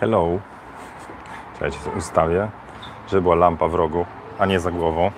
[0.00, 0.38] Hello.
[1.58, 2.48] Sobie ustawię,
[3.08, 4.06] żeby była lampa w rogu,
[4.38, 5.10] a nie za głową.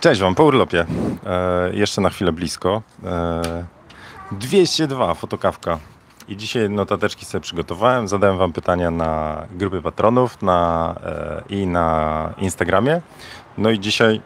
[0.00, 0.86] Cześć Wam, po urlopie.
[1.26, 2.82] E, jeszcze na chwilę blisko.
[3.04, 3.64] E,
[4.32, 5.78] 202, fotokawka.
[6.28, 8.08] I dzisiaj notateczki sobie przygotowałem.
[8.08, 13.00] Zadałem Wam pytania na grupy patronów na, e, i na Instagramie.
[13.58, 14.20] No i dzisiaj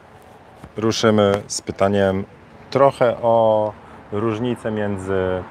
[0.76, 2.24] ruszymy z pytaniem
[2.70, 3.72] trochę o
[4.12, 5.42] różnicę między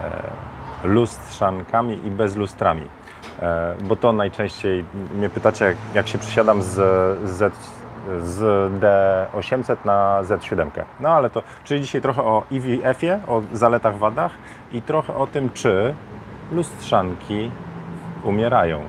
[0.00, 0.22] e,
[0.84, 2.97] lustrzankami i bezlustrami.
[3.42, 4.84] E, bo to najczęściej
[5.14, 6.74] mnie pytacie, jak, się przesiadam z,
[7.30, 7.54] z,
[8.22, 8.40] z
[8.80, 10.70] D800 na Z7.
[11.00, 14.32] No ale to, czyli dzisiaj trochę o IVF-ie, o zaletach, wadach
[14.72, 15.94] i trochę o tym, czy
[16.52, 17.50] lustrzanki
[18.24, 18.82] umierają.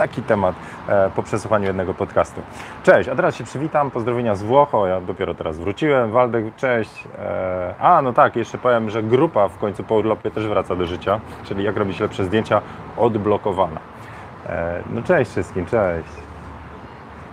[0.00, 0.54] Taki temat
[0.88, 2.40] e, po przesłuchaniu jednego podcastu.
[2.82, 7.04] Cześć, a teraz się przywitam, pozdrowienia z Włoch, ja dopiero teraz wróciłem, Waldek, cześć.
[7.18, 10.86] E, a, no tak, jeszcze powiem, że grupa w końcu po urlopie też wraca do
[10.86, 12.62] życia, czyli jak robić lepsze zdjęcia,
[12.96, 13.80] odblokowana.
[14.46, 16.08] E, no cześć wszystkim, cześć.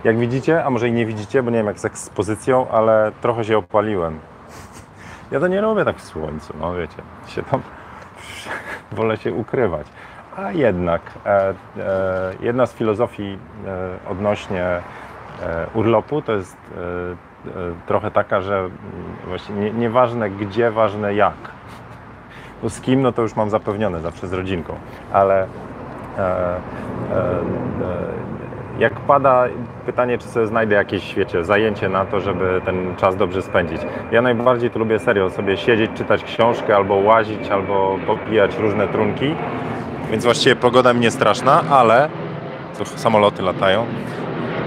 [0.04, 3.44] Jak widzicie, a może i nie widzicie, bo nie wiem jak z ekspozycją, ale trochę
[3.44, 4.18] się opaliłem.
[5.30, 7.60] Ja to nie robię tak w słońcu, no wiecie, się tam
[8.92, 9.86] wolę się ukrywać.
[10.44, 11.54] A jednak e, e,
[12.40, 14.80] jedna z filozofii e, odnośnie
[15.74, 16.56] urlopu to jest
[17.86, 18.72] trochę taka, że mm,
[19.26, 21.34] właśnie nie, nieważne gdzie, ważne jak.
[22.62, 24.74] Bo z kim, no to już mam zapewnione zawsze z rodzinką,
[25.12, 25.46] ale
[28.78, 29.44] jak pada
[29.86, 33.80] pytanie, czy sobie znajdę jakieś, wiecie, zajęcie na to, żeby ten czas dobrze spędzić.
[34.12, 39.34] Ja najbardziej tu lubię serio sobie siedzieć, czytać książkę, albo łazić, albo popijać różne trunki.
[40.10, 42.08] Więc właściwie pogoda mi nie straszna, ale
[42.96, 43.86] samoloty latają,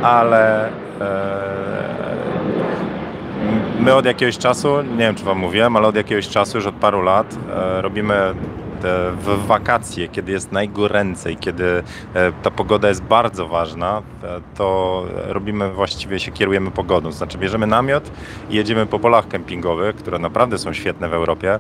[0.02, 0.72] ale e,
[3.80, 6.76] my od jakiegoś czasu, nie wiem czy Wam mówiłem, ale od jakiegoś czasu, już od
[6.76, 8.34] paru lat e, robimy
[8.82, 11.84] te w wakacje, kiedy jest najgoręcej, kiedy
[12.14, 17.12] e, ta pogoda jest bardzo ważna, e, to robimy właściwie się kierujemy pogodą.
[17.12, 18.12] Znaczy bierzemy namiot
[18.50, 21.60] i jedziemy po polach kempingowych, które naprawdę są świetne w Europie.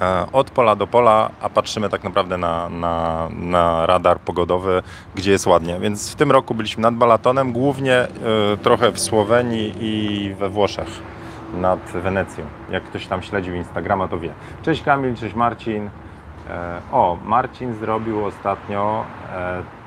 [0.00, 4.82] E, Od pola do pola, a patrzymy tak naprawdę na, na, na radar pogodowy,
[5.14, 5.78] gdzie jest ładnie.
[5.80, 8.08] Więc w tym roku byliśmy nad Balatonem, głównie e,
[8.62, 10.88] trochę w Słowenii i we Włoszech,
[11.54, 12.44] nad Wenecją.
[12.70, 14.30] Jak ktoś tam śledził Instagrama, to wie.
[14.62, 15.90] Cześć Kamil, cześć Marcin.
[16.50, 19.04] E, O, Marcin zrobił ostatnio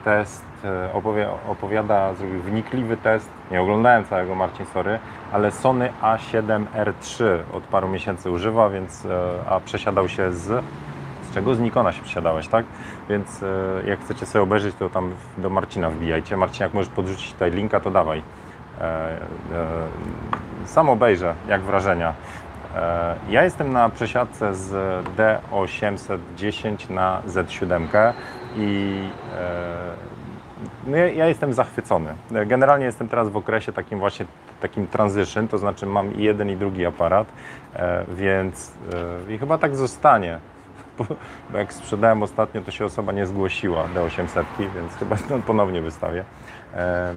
[0.05, 0.45] test,
[0.93, 4.99] opowie, opowiada, zrobił wnikliwy test, nie oglądałem całego Marcin, sorry,
[5.31, 7.23] ale Sony A7R3
[7.53, 9.09] od paru miesięcy używa, więc, e,
[9.49, 10.43] a przesiadał się z,
[11.23, 11.55] z czego?
[11.55, 12.65] Z Nikona się przesiadałeś, tak?
[13.09, 13.47] Więc e,
[13.89, 16.37] jak chcecie sobie obejrzeć, to tam do Marcina wbijajcie.
[16.37, 18.21] Marcin, jak możesz podrzucić tutaj linka, to dawaj.
[18.81, 19.17] E, e,
[20.65, 22.13] Sam obejrzę, jak wrażenia.
[22.75, 24.71] E, Ja jestem na przesiadce z
[25.17, 28.13] D810 na Z7
[28.55, 29.01] i
[29.37, 30.16] e,
[30.87, 32.13] no ja, ja jestem zachwycony.
[32.45, 34.25] Generalnie jestem teraz w okresie takim właśnie
[34.61, 37.27] takim transition, to znaczy mam i jeden i drugi aparat,
[37.75, 38.73] e, więc
[39.27, 40.39] e, i chyba tak zostanie.
[40.97, 41.05] Bo,
[41.49, 44.43] bo jak sprzedałem ostatnio, to się osoba nie zgłosiła D800,
[44.75, 46.23] więc chyba no, ponownie wystawię.
[46.73, 47.15] E,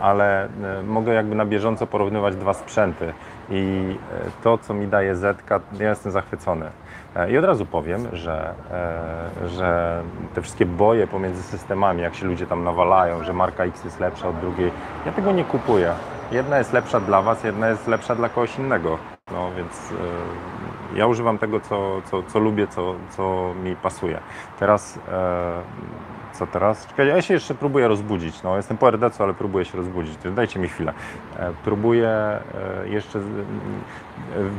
[0.00, 0.48] ale
[0.86, 3.12] mogę jakby na bieżąco porównywać dwa sprzęty
[3.50, 3.96] i
[4.42, 6.70] to, co mi daje Zetka, ja jestem zachwycony.
[7.16, 10.02] E, I od razu powiem, że, e, że
[10.34, 14.28] te wszystkie boje pomiędzy systemami, jak się ludzie tam nawalają, że marka X jest lepsza
[14.28, 14.70] od drugiej,
[15.06, 15.94] ja tego nie kupuję.
[16.32, 18.98] Jedna jest lepsza dla Was, jedna jest lepsza dla kogoś innego.
[19.32, 24.20] No więc e, ja używam tego, co, co, co lubię, co, co mi pasuje.
[24.58, 24.98] Teraz
[26.32, 26.86] co teraz?
[26.86, 28.42] Czekaj, ja się jeszcze próbuję rozbudzić.
[28.42, 30.18] No, jestem po RDC, ale próbuję się rozbudzić.
[30.34, 30.92] Dajcie mi chwilę.
[31.64, 32.10] Próbuję
[32.84, 33.20] jeszcze.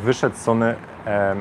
[0.04, 0.76] Wyszedł Sony
[1.06, 1.36] e,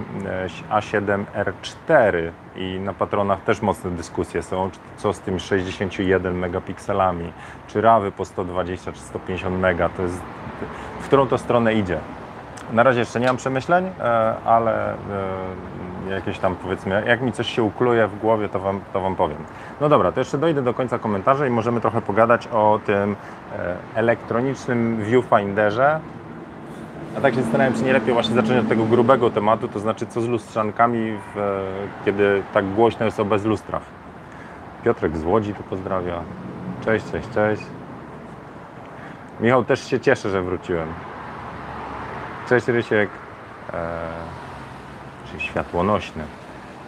[0.70, 7.32] A7R4 i na patronach też mocne dyskusje są, co z tymi 61 megapikselami,
[7.66, 10.20] czy rawy po 120 czy 150 mega, to jest,
[11.00, 11.98] w którą to stronę idzie.
[12.72, 14.96] Na razie jeszcze nie mam przemyśleń, e, ale e,
[16.10, 19.44] jakieś tam powiedzmy, jak mi coś się ukluje w głowie, to wam, to wam powiem.
[19.80, 23.16] No dobra, to jeszcze dojdę do końca komentarza i możemy trochę pogadać o tym
[23.94, 26.00] elektronicznym viewfinderze.
[27.16, 30.06] A tak się zastanawiam, czy nie lepiej właśnie zacząć od tego grubego tematu, to znaczy
[30.06, 31.60] co z lustrzankami, w, e,
[32.04, 33.82] kiedy tak głośno jest o bezlustrach.
[34.84, 36.22] Piotrek z Łodzi tu pozdrawia.
[36.84, 37.62] Cześć, cześć, cześć.
[39.40, 40.88] Michał, też się cieszę, że wróciłem.
[42.48, 43.10] Cześć Rysiek.
[43.72, 43.78] Eee,
[45.30, 46.24] czyli światłonośny.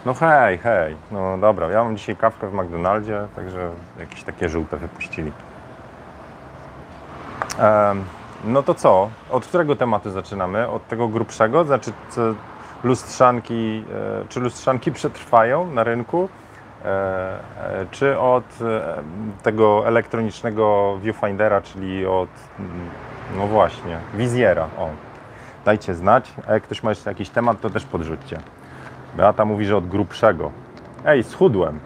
[0.05, 0.95] No hej, hej.
[1.11, 3.69] No dobra, ja mam dzisiaj kawkę w McDonaldzie, także
[3.99, 5.31] jakieś takie żółte wypuścili.
[7.59, 8.03] Em,
[8.43, 9.09] no to co?
[9.29, 10.69] Od którego tematu zaczynamy?
[10.69, 11.65] Od tego grubszego?
[11.65, 11.91] Znaczy,
[12.83, 13.83] lustrzanki,
[14.21, 16.29] e, czy lustrzanki przetrwają na rynku?
[17.91, 18.43] czy od
[19.43, 22.29] tego elektronicznego viewfindera, czyli od,
[22.59, 22.71] mm,
[23.37, 24.67] no właśnie, wizjera.
[24.77, 24.89] O,
[25.65, 28.39] dajcie znać, a jak ktoś ma jeszcze jakiś temat, to też podrzućcie.
[29.17, 30.51] Beata mówi, że od grubszego.
[31.05, 31.79] Ej, schudłem.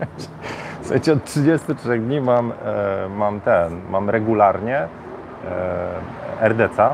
[0.82, 4.88] Słuchajcie, od 33 dni mam, e, mam ten, mam regularnie e,
[6.40, 6.90] RDC.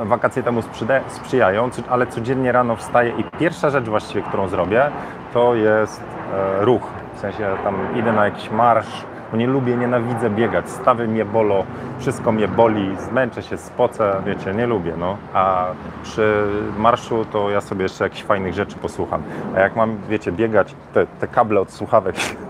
[0.00, 0.62] Wakacje temu
[1.08, 4.90] sprzyjają, ale codziennie rano wstaję i pierwsza rzecz właściwie, którą zrobię,
[5.32, 6.02] to jest
[6.34, 6.82] e, ruch.
[7.14, 11.64] W sensie tam idę na jakiś marsz, bo nie lubię, nienawidzę biegać, stawy mnie bolą,
[11.98, 15.16] wszystko mnie boli, zmęczę się, spocę, wiecie, nie lubię, no.
[15.34, 15.66] A
[16.02, 16.44] przy
[16.76, 19.22] marszu to ja sobie jeszcze jakichś fajnych rzeczy posłucham.
[19.56, 22.16] A jak mam, wiecie, biegać, te, te kable od słuchawek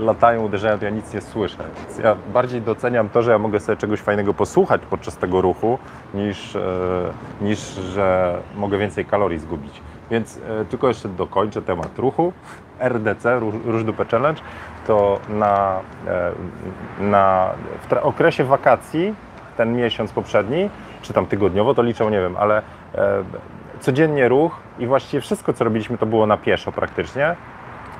[0.00, 1.64] latają, uderzają, to ja nic nie słyszę.
[1.76, 5.78] Więc ja bardziej doceniam to, że ja mogę sobie czegoś fajnego posłuchać podczas tego ruchu,
[6.14, 6.60] niż, e,
[7.40, 9.80] niż że mogę więcej kalorii zgubić.
[10.10, 12.32] Więc e, tylko jeszcze dokończę temat ruchu.
[12.78, 14.42] RDC, Róż Dupę Challenge,
[14.86, 16.32] to na, e,
[17.00, 17.50] na,
[17.88, 19.14] w okresie wakacji,
[19.56, 20.70] ten miesiąc poprzedni,
[21.02, 22.62] czy tam tygodniowo, to liczę, nie wiem, ale
[23.80, 27.36] codziennie ruch i właściwie wszystko, co robiliśmy, to było na pieszo praktycznie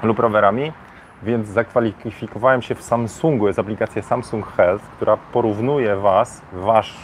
[0.03, 0.73] lub rowerami,
[1.23, 6.97] więc zakwalifikowałem się w Samsungu, jest aplikacja Samsung Health, która porównuje Was, Wasz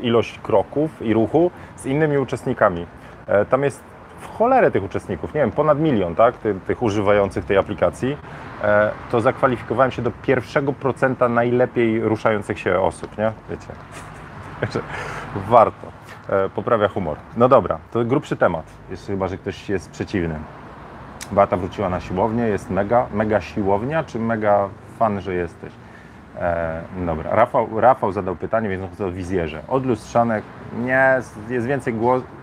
[0.00, 2.86] ilość kroków i ruchu z innymi uczestnikami.
[3.26, 3.80] E, tam jest
[4.20, 8.16] w cholerę tych uczestników, nie wiem, ponad milion, tak, tych, tych używających tej aplikacji,
[8.62, 13.32] e, to zakwalifikowałem się do pierwszego procenta najlepiej ruszających się osób, nie?
[13.50, 13.68] Wiecie.
[15.48, 15.86] Warto.
[16.28, 17.16] E, poprawia humor.
[17.36, 20.38] No dobra, to grubszy temat, jeszcze chyba, że ktoś jest przeciwny.
[21.32, 25.72] Beata wróciła na siłownię, jest mega, mega siłownia, czy mega fan, że jesteś?
[26.38, 29.62] E, dobra, Rafał, Rafał zadał pytanie, więc o wizjerze.
[29.68, 30.44] Od lustrzanek
[30.78, 32.42] nie, jest więcej głosów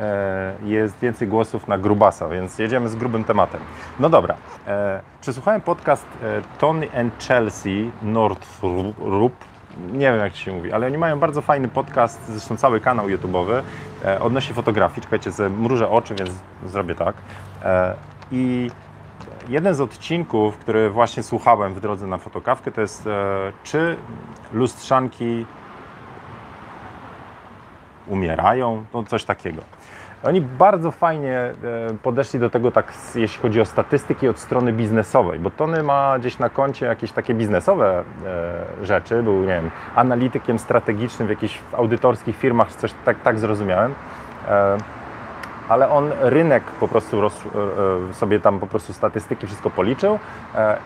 [0.00, 3.60] E, jest więcej głosów na grubasa, więc jedziemy z grubym tematem.
[4.00, 4.34] No dobra,
[4.66, 9.32] e, przesłuchałem podcast e, Tony and Chelsea Northrup,
[9.92, 13.62] nie wiem jak się mówi, ale oni mają bardzo fajny podcast, zresztą cały kanał YouTube'owy
[14.20, 15.02] odnośnie fotografii.
[15.02, 16.30] Czekajcie, mrużę oczy, więc
[16.66, 17.14] zrobię tak.
[18.32, 18.70] I
[19.48, 23.08] jeden z odcinków, który właśnie słuchałem w drodze na fotokawkę, to jest
[23.62, 23.96] czy
[24.52, 25.46] lustrzanki
[28.06, 29.62] umierają, no coś takiego.
[30.22, 31.54] Oni bardzo fajnie e,
[32.02, 36.38] podeszli do tego, tak, jeśli chodzi o statystyki od strony biznesowej, bo Tony ma gdzieś
[36.38, 39.22] na koncie jakieś takie biznesowe e, rzeczy.
[39.22, 43.94] Był, nie wiem, analitykiem strategicznym w jakichś audytorskich firmach, coś tak, tak zrozumiałem.
[44.48, 44.76] E,
[45.68, 47.42] ale on rynek po prostu roz,
[48.12, 50.18] sobie tam po prostu statystyki wszystko policzył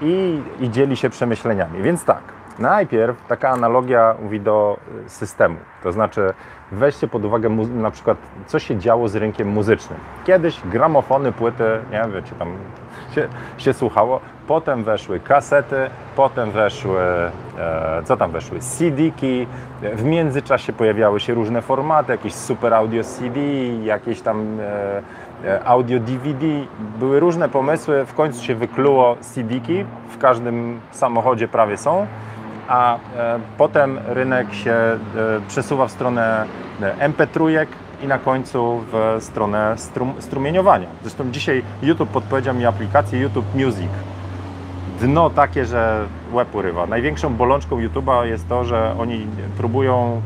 [0.01, 1.83] i, i dzieli się przemyśleniami.
[1.83, 2.23] Więc tak,
[2.59, 4.77] najpierw taka analogia mówi do
[5.07, 6.35] systemu, to znaczy
[6.73, 9.99] weźcie pod uwagę na przykład, co się działo z rynkiem muzycznym.
[10.25, 12.49] Kiedyś gramofony, płyty, nie wiecie, tam
[13.15, 13.29] się,
[13.59, 15.77] się słuchało, potem weszły kasety,
[16.17, 17.01] potem weszły,
[17.59, 19.47] e, co tam weszły, CD-ki,
[19.83, 23.41] w międzyczasie pojawiały się różne formaty, jakieś super audio CD,
[23.85, 25.03] jakieś tam e,
[25.45, 26.47] e audio DVD,
[26.99, 32.07] były różne pomysły, w końcu się wykluło CD-ki, w każdym samochodzie prawie są,
[32.69, 32.99] a e,
[33.59, 34.99] potem rynek się e,
[35.49, 36.47] przesuwa w stronę
[36.83, 37.67] e, MP3
[38.03, 40.87] i na końcu w stronę strum, strumieniowania.
[41.03, 43.91] Zresztą dzisiaj YouTube podpowiedział mi aplikację YouTube Music.
[45.01, 46.87] Dno takie, że łeb urywa.
[46.87, 50.23] Największą bolączką YouTube'a jest to, że oni próbują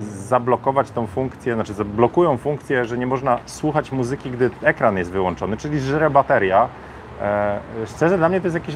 [0.00, 5.56] zablokować tą funkcję, znaczy zablokują funkcję, że nie można słuchać muzyki, gdy ekran jest wyłączony,
[5.56, 6.68] czyli żre bateria
[7.86, 8.74] szczerze, dla mnie to jest jakiś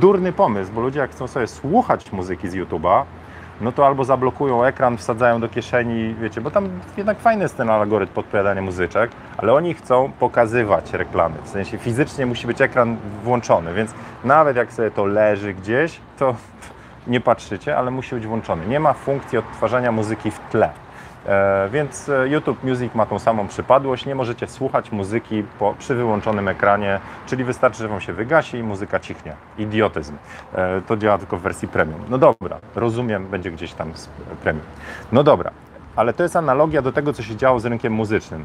[0.00, 3.04] durny pomysł, bo ludzie jak chcą sobie słuchać muzyki z YouTube'a,
[3.60, 7.70] no to albo zablokują ekran, wsadzają do kieszeni, wiecie, bo tam jednak fajny jest ten
[7.70, 13.74] algorytm podpowiadania muzyczek, ale oni chcą pokazywać reklamy, w sensie fizycznie musi być ekran włączony,
[13.74, 16.34] więc nawet jak sobie to leży gdzieś, to
[17.06, 18.66] nie patrzycie, ale musi być włączony.
[18.66, 20.70] Nie ma funkcji odtwarzania muzyki w tle.
[21.26, 24.06] E, więc e, YouTube Music ma tą samą przypadłość.
[24.06, 28.62] Nie możecie słuchać muzyki po, przy wyłączonym ekranie, czyli wystarczy, że Wam się wygasi i
[28.62, 29.34] muzyka cichnie.
[29.58, 30.16] Idiotyzm.
[30.54, 32.00] E, to działa tylko w wersji premium.
[32.08, 34.08] No dobra, rozumiem, będzie gdzieś tam z
[34.42, 34.66] premium.
[35.12, 35.50] No dobra,
[35.96, 38.44] ale to jest analogia do tego, co się działo z rynkiem muzycznym.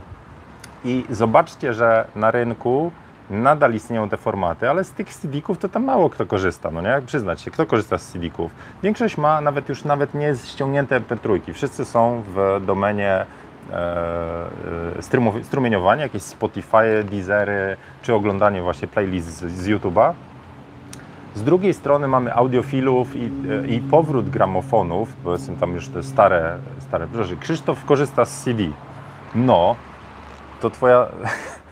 [0.86, 2.91] I zobaczcie, że na rynku
[3.29, 6.88] nadal istnieją te formaty, ale z tych CD-ków to tam mało kto korzysta, no nie?
[6.88, 8.51] Jak przyznać się, kto korzysta z CD-ków?
[8.84, 11.53] Większość ma nawet już nawet nie ściągnięte MP3.
[11.53, 13.25] Wszyscy są w domenie
[13.72, 13.75] e,
[15.39, 20.13] e strumieniowania, jakieś Spotify, Deezery, czy oglądanie właśnie playlist z, z YouTube'a.
[21.36, 23.32] Z drugiej strony mamy audiofilów i,
[23.63, 28.63] e, i powrót gramofonów, powiedzmy tam już te stare, stare, proszę, Krzysztof korzysta z CD.
[29.36, 29.75] No,
[30.62, 31.08] to twoja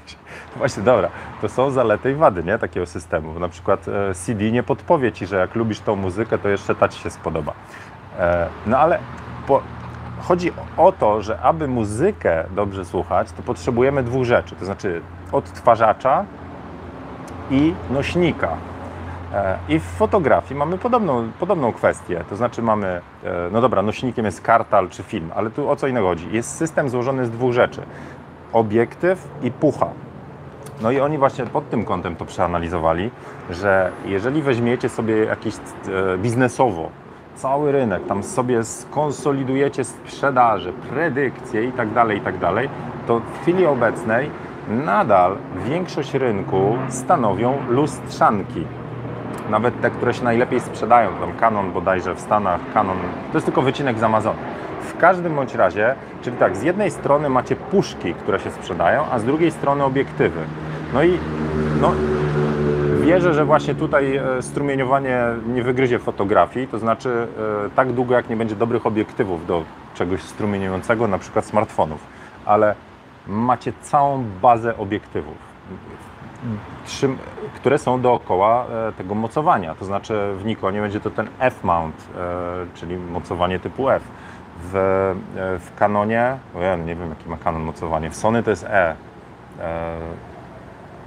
[0.58, 1.10] Właśnie, dobra,
[1.42, 3.40] to są zalety i wady, nie, takiego systemu.
[3.40, 6.90] Na przykład e, CD nie podpowie Ci, że jak lubisz tą muzykę, to jeszcze ta
[6.90, 7.54] Ci się spodoba.
[8.20, 9.00] E, no ale
[9.48, 9.62] po,
[10.22, 16.26] chodzi o to, że aby muzykę dobrze słuchać, to potrzebujemy dwóch rzeczy, to znaczy odtwarzacza
[17.52, 18.50] i nośnika.
[19.34, 23.02] E, I w fotografii mamy podobną, podobną kwestię, to znaczy mamy,
[23.52, 26.28] no dobra, nośnikiem jest kartal czy film, ale tu o co innego chodzi?
[26.32, 27.82] Jest system złożony z dwóch rzeczy,
[28.54, 29.88] obiektyw i pucha.
[30.84, 33.12] No i oni właśnie pod tym kątem to przeanalizowali,
[33.50, 36.90] że jeżeli weźmiecie sobie jakiś e, biznesowo
[37.36, 42.70] cały rynek, tam sobie skonsolidujecie sprzedaży, predykcje i tak dalej, i tak dalej,
[43.08, 44.30] to w chwili obecnej
[44.68, 48.66] nadal większość rynku stanowią lustrzanki.
[49.50, 52.98] Nawet te, które się najlepiej sprzedają, tam Canon bodajże w Stanach, Canon,
[53.32, 54.40] to jest tylko wycinek z Amazonu.
[54.82, 59.20] W każdym bądź razie, czyli tak, z jednej strony macie puszki, które się sprzedają, a
[59.20, 60.40] z drugiej strony obiektywy.
[60.94, 61.20] No i
[61.82, 61.92] no,
[63.02, 67.28] wierzę, że właśnie tutaj e, strumieniowanie nie wygryzie fotografii, to znaczy
[67.66, 69.64] e, tak długo, jak nie będzie dobrych obiektywów do
[69.96, 72.00] czegoś strumieniującego, na przykład smartfonów,
[72.46, 72.76] ale
[73.28, 75.38] macie całą bazę obiektywów,
[77.56, 82.08] które są dookoła e, tego mocowania, to znaczy w Nikonie będzie to ten F-mount,
[82.74, 84.04] czyli mocowanie typu F.
[84.60, 84.72] W,
[85.36, 88.96] w Canonie, ja nie wiem jaki ma Canon mocowanie, w Sony to jest E.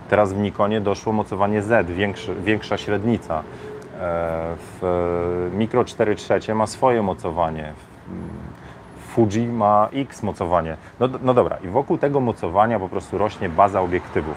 [0.07, 3.43] E, Teraz w Nikonie doszło mocowanie Z, większy, większa średnica.
[4.01, 7.73] E, W Micro 4 trzecie ma swoje mocowanie.
[9.09, 10.77] Fuji ma X mocowanie.
[11.01, 14.37] No, no dobra, i wokół tego mocowania po prostu rośnie baza obiektywów.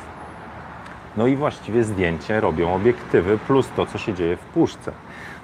[1.17, 4.91] No i właściwie zdjęcie robią obiektywy plus to, co się dzieje w puszce.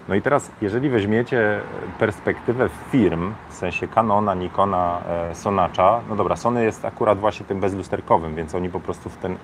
[0.10, 1.62] No i teraz, jeżeli weźmiecie
[2.00, 5.02] perspektywę firm, w sensie Canona, Nikona,
[5.32, 9.18] e, Sonacza, no dobra, Sony jest akurat właśnie tym bezlusterkowym, więc oni po prostu w
[9.18, 9.38] ten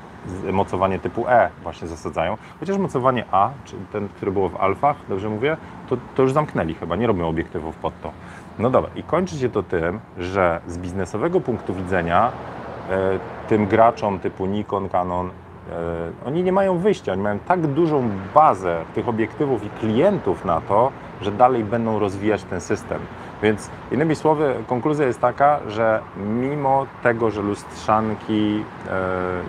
[0.51, 2.37] mocowanie typu E właśnie zasadzają.
[2.59, 5.57] Chociaż mocowanie A, czyli ten, które było w alfach, dobrze mówię,
[5.89, 8.11] to, to już zamknęli chyba, nie robią obiektywów pod to.
[8.59, 12.31] No dobra, i kończy się to tym, że z biznesowego punktu widzenia
[12.89, 15.29] e, tym graczom typu Nikon, Canon,
[15.71, 20.61] E, Oni nie mają wyjścia, oni mają tak dużą bazę tych obiektywów i klientów na
[20.61, 22.99] to, że dalej będą rozwijać ten system.
[23.41, 28.63] Więc innymi słowy, konkluzja jest taka, że mimo tego, że lustrzanki,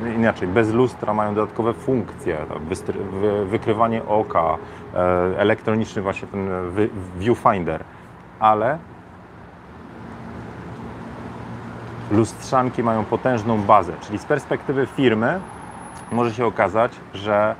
[0.06, 2.36] e, inaczej, bez lustra mają dodatkowe funkcje,
[2.68, 4.56] wystry- wy, wykrywanie oka,
[4.94, 4.98] e,
[5.38, 7.84] elektroniczny właśnie ten wy, viewfinder,
[8.40, 8.78] ale
[12.10, 15.40] lustrzanki mają potężną bazę, czyli z perspektywy firmy
[16.12, 17.54] może się okazać, że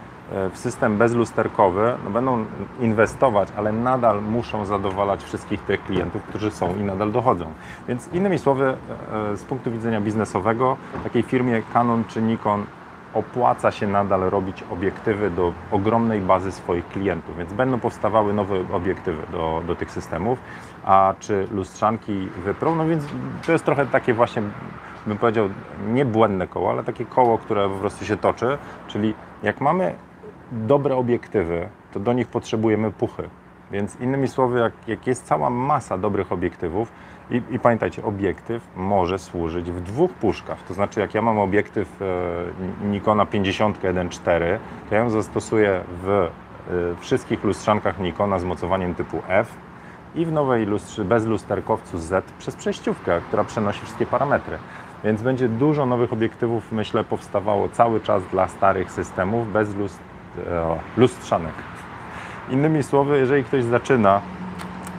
[0.52, 2.44] w system bezlusterkowy no będą
[2.80, 7.46] inwestować, ale nadal muszą zadowalać wszystkich tych klientów, którzy są i nadal dochodzą.
[7.88, 8.76] Więc innymi słowy,
[9.32, 12.66] e, z punktu widzenia biznesowego, takiej firmie Canon czy Nikon
[13.14, 19.22] opłaca się nadal robić obiektywy do ogromnej bazy swoich klientów, więc będą powstawały nowe obiektywy
[19.32, 20.38] do, do tych systemów,
[20.84, 23.04] a czy lustrzanki wyprą, no więc
[23.46, 24.42] to jest trochę takie właśnie,
[25.06, 25.48] bym powiedział,
[25.88, 29.94] nie błędne koło, ale takie koło, które po prostu się toczy, czyli jak mamy
[30.52, 33.28] dobre obiektywy, to do nich potrzebujemy puchy.
[33.70, 36.92] Więc innymi słowy, jak, jak jest cała masa dobrych obiektywów,
[37.30, 40.62] i, i pamiętajcie, obiektyw może służyć w dwóch puszkach.
[40.62, 46.08] To znaczy, jak ja mam obiektyw e, Nikona 50 1.4, to ja ją zastosuję w
[46.08, 46.30] e,
[47.00, 49.54] wszystkich lustrzankach Nikona z mocowaniem typu F
[50.14, 54.58] i w nowej lustrze bez lusterkowcu Z przez przejściówkę, która przenosi wszystkie parametry.
[55.04, 60.00] Więc będzie dużo nowych obiektywów, myślę, powstawało cały czas dla starych systemów bez lust,
[60.96, 61.54] lustrzanek.
[62.50, 64.20] Innymi słowy, jeżeli ktoś zaczyna,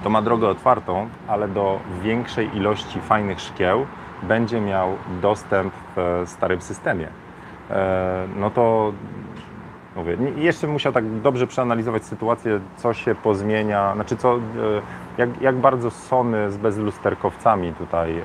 [0.03, 3.85] to ma drogę otwartą, ale do większej ilości fajnych szkieł
[4.23, 4.89] będzie miał
[5.21, 7.07] dostęp w starym systemie.
[7.69, 8.93] E, No to
[9.95, 14.39] mówię, jeszcze musiał tak dobrze przeanalizować sytuację, co się pozmienia, znaczy co, e,
[15.17, 18.23] jak, jak bardzo Sony z bezlusterkowcami tutaj e,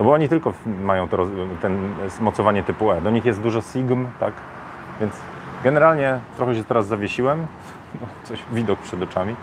[0.00, 0.52] no bo oni tylko
[0.82, 1.26] mają to,
[1.62, 3.00] ten mocowanie typu E.
[3.00, 4.34] Do nich jest dużo Sigm, tak?
[5.00, 5.14] Więc
[5.64, 7.46] generalnie trochę się teraz zawiesiłem.
[8.00, 9.36] No, coś, widok przed oczami.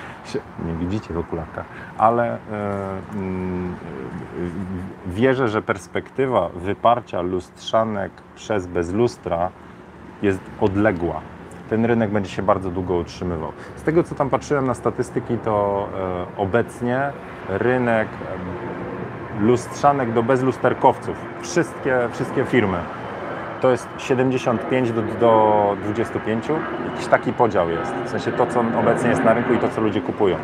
[0.66, 1.64] Nie widzicie w okularkach,
[1.98, 2.38] ale e,
[5.06, 9.50] wierzę, że perspektywa wyparcia lustrzanek przez bezlustra
[10.22, 11.20] jest odległa.
[11.70, 13.52] Ten rynek będzie się bardzo długo utrzymywał.
[13.76, 15.88] Z tego, co tam patrzyłem na statystyki, to
[16.36, 17.12] e, obecnie
[17.48, 18.08] rynek
[19.40, 22.78] lustrzanek do bezlusterkowców, wszystkie, wszystkie firmy,
[23.60, 26.44] to jest 75 do, do 25.
[26.92, 27.94] Jakiś taki podział jest.
[28.04, 30.36] W sensie to, co obecnie jest na rynku i to, co ludzie kupują.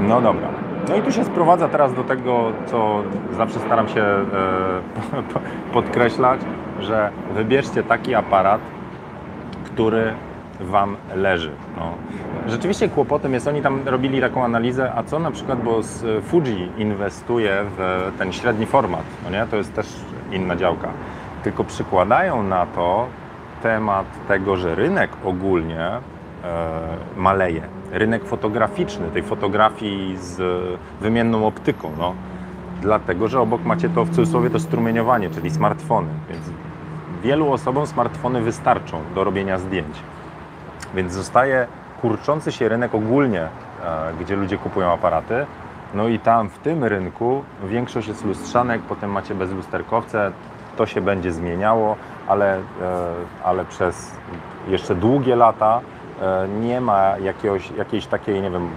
[0.00, 0.48] No dobra.
[0.88, 3.02] No i tu się sprowadza teraz do tego, co
[3.36, 4.24] zawsze staram się e,
[5.72, 6.40] podkreślać,
[6.80, 8.60] że wybierzcie taki aparat,
[9.64, 10.14] który
[10.60, 11.50] Wam leży.
[11.76, 11.92] No.
[12.46, 16.72] Rzeczywiście kłopotem jest, oni tam robili taką analizę, a co na przykład, bo z Fuji
[16.78, 19.46] inwestuje w ten średni format, no nie?
[19.50, 19.86] to jest też
[20.32, 20.88] inna działka,
[21.42, 23.06] tylko przykładają na to
[23.62, 26.00] temat tego, że rynek ogólnie e,
[27.16, 27.62] maleje.
[27.92, 30.42] Rynek fotograficzny, tej fotografii z
[31.00, 32.14] wymienną optyką, no.
[32.80, 36.42] dlatego, że obok macie to w cudzysłowie to strumieniowanie, czyli smartfony, więc
[37.22, 39.96] wielu osobom smartfony wystarczą do robienia zdjęć.
[40.94, 41.66] Więc zostaje
[42.02, 43.48] kurczący się rynek ogólnie, e,
[44.20, 45.46] gdzie ludzie kupują aparaty.
[45.94, 50.32] No i tam w tym rynku większość jest lustrzanek, potem macie bezlusterkowce,
[50.76, 51.96] to się będzie zmieniało,
[52.28, 52.62] ale, e,
[53.44, 54.14] ale przez
[54.68, 55.80] jeszcze długie lata
[56.22, 58.68] e, nie ma jakiegoś, jakiejś takiej, nie wiem,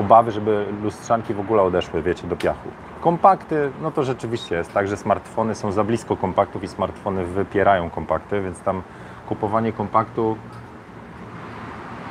[0.00, 2.68] obawy, żeby lustrzanki w ogóle odeszły, wiecie, do piachu.
[3.00, 7.90] Kompakty, no to rzeczywiście jest tak, że smartfony są za blisko kompaktów i smartfony wypierają
[7.90, 8.82] kompakty, więc tam
[9.28, 10.36] kupowanie kompaktu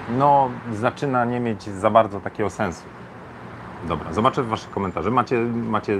[0.09, 2.83] no, zaczyna nie mieć za bardzo takiego sensu.
[3.87, 5.11] Dobra, zobaczę Wasze komentarze.
[5.11, 5.93] Macie, macie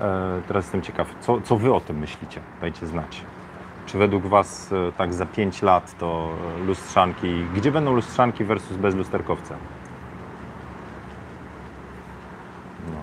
[0.00, 2.40] e, teraz jestem ciekaw, co, co Wy o tym myślicie?
[2.60, 3.24] Dajcie znać.
[3.86, 6.28] Czy według Was e, tak za 5 lat to
[6.66, 9.56] lustrzanki, gdzie będą lustrzanki versus bezlusterkowce?
[12.86, 12.96] No.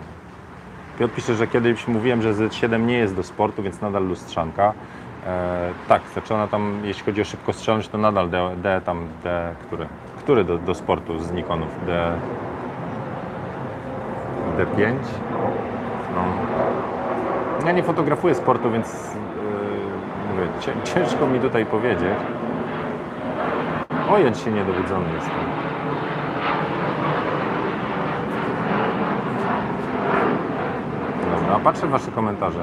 [1.00, 4.74] Piotr pisze, że kiedyś mówiłem, że Z7 nie jest do sportu, więc nadal lustrzanka.
[5.26, 6.02] E, tak,
[6.32, 9.88] ona tam, jeśli chodzi o szybkostrzelność, to nadal D, D tam, D, który?
[10.28, 11.70] Który do, do sportu z Nikonów?
[11.86, 12.12] D,
[14.58, 14.96] D5?
[16.16, 16.24] No.
[17.66, 19.16] Ja nie fotografuję sportu, więc
[20.38, 22.10] yy, ciężko mi tutaj powiedzieć.
[24.10, 25.34] O, ja dzisiaj niedowiedzony jestem.
[31.40, 32.60] Dobra, patrzę Wasze komentarze.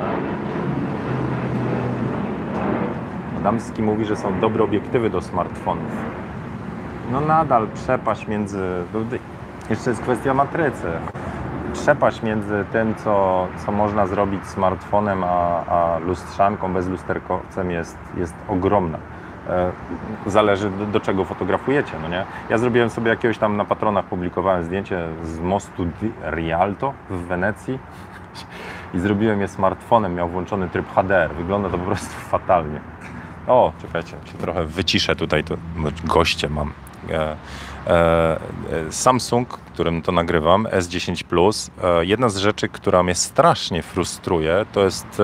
[3.37, 6.24] Adamski mówi, że są dobre obiektywy do smartfonów.
[7.11, 8.85] No nadal przepaść między...
[9.71, 10.87] Jeszcze jest kwestia matrycy.
[11.73, 18.99] Przepaść między tym, co, co można zrobić smartfonem, a, a lustrzanką, bezlusterkowcem jest, jest ogromna.
[19.49, 19.73] E,
[20.27, 22.25] zależy do, do, czego fotografujecie, no nie?
[22.51, 27.79] Ja zrobiłem sobie jakiegoś tam na patronach, publikowałem zdjęcie z mostu di Rialto w Wenecji
[28.95, 31.35] i zrobiłem je smartfonem, miał włączony tryb HDR.
[31.35, 32.81] Wygląda to po prostu fatalnie.
[33.47, 35.55] O, czekajcie, się trochę wyciszę tutaj, to
[36.05, 36.73] goście mam.
[37.11, 37.37] E,
[37.87, 44.67] e, Samsung, którym to nagrywam, S10 Plus, e, jedna z rzeczy, która mnie strasznie frustruje,
[44.73, 45.23] to jest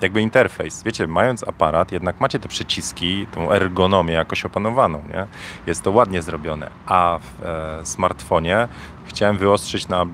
[0.00, 0.82] jakby interfejs.
[0.82, 5.26] Wiecie, mając aparat, jednak macie te przyciski, tą ergonomię jakoś opanowaną, nie?
[5.66, 8.68] Jest to ładnie zrobione, a w smartfonie
[9.06, 10.06] chciałem wyostrzyć na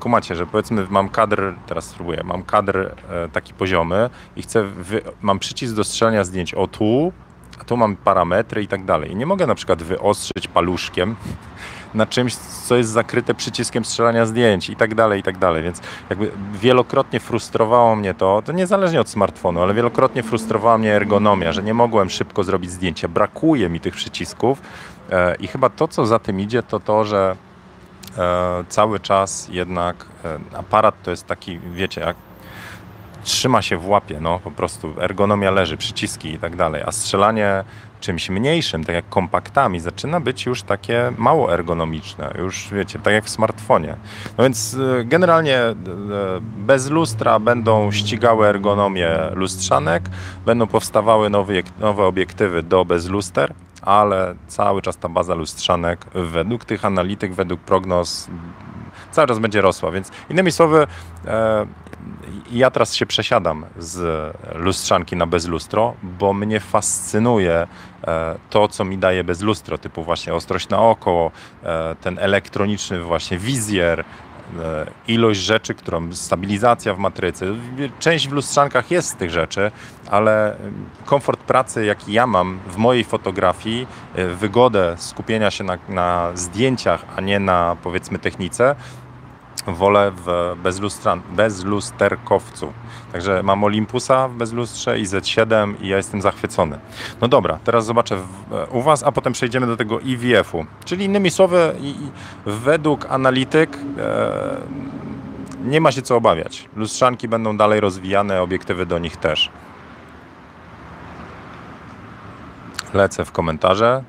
[0.00, 2.94] kumacie, że powiedzmy mam kadr, teraz spróbuję, mam kadr
[3.32, 4.64] taki poziomy i chcę,
[5.22, 7.12] mam przycisk do strzelania zdjęć o tu,
[7.60, 9.10] a tu mam parametry i tak dalej.
[9.10, 11.16] I nie mogę na przykład wyostrzyć paluszkiem
[11.94, 15.62] na czymś, co jest zakryte przyciskiem strzelania zdjęć i tak dalej, i tak dalej.
[15.62, 21.52] Więc jakby wielokrotnie frustrowało mnie to, to niezależnie od smartfonu, ale wielokrotnie frustrowała mnie ergonomia,
[21.52, 23.08] że nie mogłem szybko zrobić zdjęcia.
[23.08, 24.62] Brakuje mi tych przycisków
[25.10, 27.36] e, i chyba to, co za tym idzie, to to, że
[28.18, 32.16] e, cały czas jednak e, aparat to jest taki, wiecie, jak
[33.24, 37.64] trzyma się w łapie, no po prostu ergonomia leży, przyciski i tak dalej, a strzelanie
[38.02, 43.24] czymś mniejszym, tak jak kompaktami, zaczyna być już takie mało ergonomiczne, już wiecie, tak jak
[43.24, 43.96] w smartfonie.
[44.38, 45.74] No więc y, generalnie y,
[46.40, 50.02] bez lustra będą ścigały ergonomię lustrzanek,
[50.46, 56.64] będą powstawały nowe, nowe obiektywy do bez luster, ale cały czas ta baza lustrzanek według
[56.64, 58.28] tych analityk, według prognoz
[59.12, 60.86] cały czas będzie rosła, więc innymi słowy
[61.26, 61.66] e,
[62.52, 67.66] ja teraz się przesiadam z lustrzanki na bezlustro, bo mnie fascynuje
[68.04, 71.30] e, to, co mi daje bezlustro, typu właśnie ostrość na oko,
[71.62, 74.04] e, ten elektroniczny właśnie wizjer, e,
[75.08, 77.54] ilość rzeczy, którą stabilizacja w matrycy.
[77.98, 79.70] Część w lustrzankach jest z tych rzeczy,
[80.10, 80.56] ale
[81.04, 83.86] komfort pracy, jaki ja mam w mojej fotografii,
[84.36, 88.76] wygodę skupienia się na, na zdjęciach, a nie na powiedzmy technice,
[89.66, 92.72] wolę w bezlustran, bezlusterkowcu.
[93.12, 96.78] Także mam Olympusa w bezlustrze i Z7 i ja jestem zachwycony.
[97.20, 98.26] No dobra, teraz zobaczę w,
[98.70, 100.66] u Was, a potem przejdziemy do tego IWF-u.
[100.84, 101.74] Czyli innymi słowy,
[102.46, 104.56] według analityk e,
[105.64, 106.68] nie ma się co obawiać.
[106.76, 109.50] Lustrzanki będą dalej rozwijane, obiektywy do nich też.
[112.94, 114.04] Lecę w komentarze.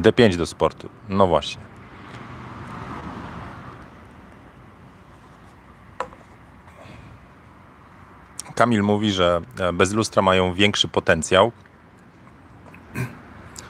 [0.00, 0.88] D5 do sportu.
[1.08, 1.62] No właśnie.
[8.54, 11.52] Kamil mówi, że e, bez lustra mają większy potencjał.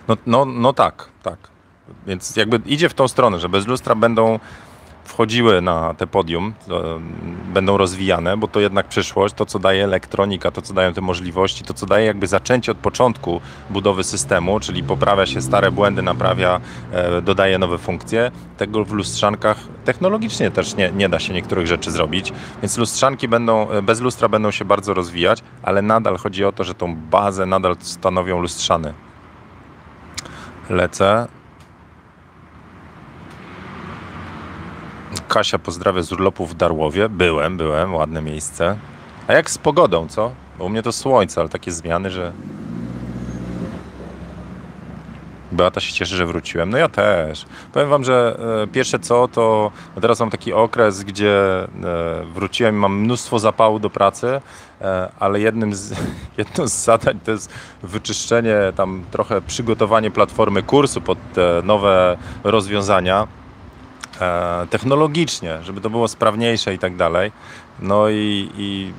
[0.09, 1.39] No, no, no tak, tak.
[2.07, 4.39] Więc jakby idzie w tą stronę, że bez lustra będą
[5.05, 6.55] wchodziły na te podium,
[7.55, 11.65] będą rozwijane, bo to jednak przyszłość, to co daje elektronika, to co dają te możliwości,
[11.65, 16.61] to co daje jakby zaczęcie od początku budowy systemu, czyli poprawia się stare błędy, naprawia,
[16.93, 18.31] e, dodaje nowe funkcje.
[18.57, 22.33] Tego w lustrzankach technologicznie też nie, nie da się niektórych rzeczy zrobić,
[22.63, 26.65] więc lustrzanki będą, e, bez lustra będą się bardzo rozwijać, ale nadal chodzi o to,
[26.65, 28.95] że tą bazę nadal stanowią lustrzany.
[30.71, 31.40] Lecę.
[35.31, 37.09] Kasia pozdrawia z urlopu w Darłowie.
[37.09, 38.77] Byłem, byłem, ładne miejsce.
[39.29, 40.33] A jak z pogodą, co?
[40.59, 42.33] Bo u mnie to słońce, ale takie zmiany, że...
[45.53, 46.71] Beata się cieszy, że wróciłem.
[46.71, 47.47] No ja też.
[47.73, 51.69] Powiem wam, że e, pierwsze co, to teraz mam taki okres, gdzie e,
[52.35, 54.41] wróciłem i mam mnóstwo zapału do pracy,
[54.81, 55.95] e, ale jednym z,
[56.39, 63.40] jedną z zadań to jest wyczyszczenie, tam trochę przygotowanie platformy kursu pod te nowe rozwiązania
[64.71, 67.33] technologicznie, żeby to było sprawniejsze i tak dalej.
[67.81, 68.93] No i, i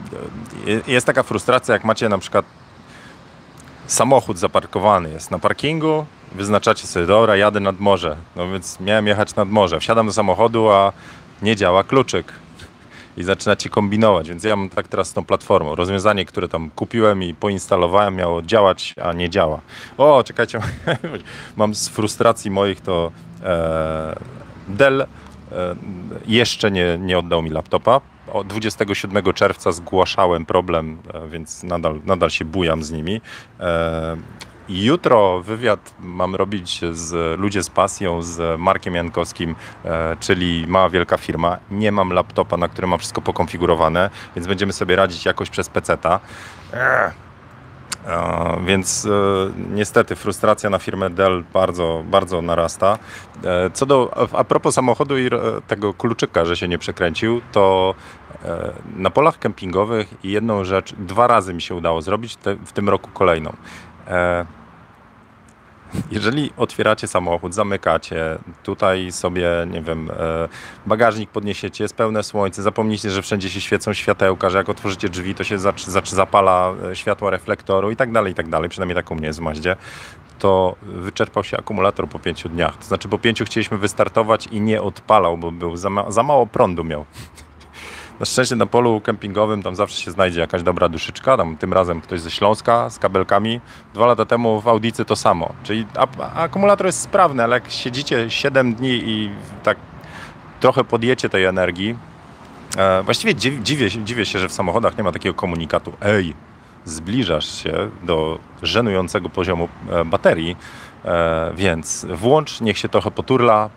[0.88, 2.46] jest taka frustracja, jak macie na przykład
[3.88, 8.18] samochód zaparkowany jest na parkingu, wyznaczacie sobie, dobra, jadę nad morze.
[8.36, 9.80] No więc miałem jechać nad morze.
[9.80, 10.94] Wsiadam do samochodu, a
[11.42, 12.34] nie działa kluczyk.
[13.18, 15.76] I zaczynacie kombinować, więc ja mam tak teraz z tą platformą.
[15.76, 19.62] Rozwiązanie, które tam kupiłem i poinstalowałem, miało działać, a nie działa.
[19.98, 20.60] O, czekajcie,
[21.58, 23.12] mam z frustracji moich to
[23.44, 24.16] e,
[24.72, 25.08] Dell e,
[26.26, 28.02] jeszcze nie, nie oddał mi laptopa.
[28.46, 33.22] 27 czerwca zgłaszałem problem, e, więc nadal, nadal się bujam z nimi.
[33.60, 34.18] E,
[34.70, 39.56] jutro wywiad mam robić z Ludzie z Pasją, z Markiem Jankowskim,
[40.20, 41.58] czyli mała wielka firma.
[41.72, 46.20] Nie mam laptopa, na którym mam wszystko pokonfigurowane, więc będziemy sobie radzić jakoś przez PC-ta.
[48.66, 49.10] Więc e,
[49.70, 52.98] niestety frustracja na firmę Dell bardzo, bardzo narasta.
[53.44, 55.30] E, co do, a propos samochodu i
[55.68, 57.96] tego kluczyka, że się nie przekręcił, to
[58.46, 63.10] e, na polach kempingowych jedną rzecz dwa razy mi się udało zrobić, w tym roku
[63.14, 63.54] kolejną.
[66.12, 70.50] Jeżeli otwieracie samochód, zamykacie, tutaj sobie, nie wiem, e,
[70.86, 75.36] bagażnik podniesiecie, jest pełne słońce, zapomnijcie, że wszędzie się świecą światełka, że jak otworzycie drzwi,
[75.36, 75.58] to się
[76.06, 79.40] zapala e, światło reflektoru i tak dalej, i tak dalej, przynajmniej tak u mnie jest
[79.40, 79.44] w
[80.42, 82.78] to wyczerpał się akumulator po pięciu dniach.
[82.78, 86.48] To znaczy po pięciu chcieliśmy wystartować i nie odpalał, bo był za, ma za mało
[86.48, 87.06] prądu miał.
[88.22, 92.02] Na szczęście na polu kempingowym tam zawsze się znajdzie jakaś dobra duszyczka, tam tym razem
[92.02, 93.62] ktoś ze Śląska z kabelkami.
[93.94, 95.54] Dwa lata temu w Audicy to samo.
[95.64, 95.86] Czyli
[96.36, 99.30] akumulator jest sprawny, ale jak siedzicie 7 dni i
[99.64, 99.78] tak
[100.60, 101.98] trochę podjecie tej energii,
[102.78, 105.94] e, właściwie dziwię, dziwię się, że w samochodach nie ma takiego komunikatu.
[106.02, 106.34] Ej,
[106.86, 110.58] zbliżasz się do żenującego poziomu e, baterii,
[111.06, 113.70] e, więc włącz, niech się trochę poturla,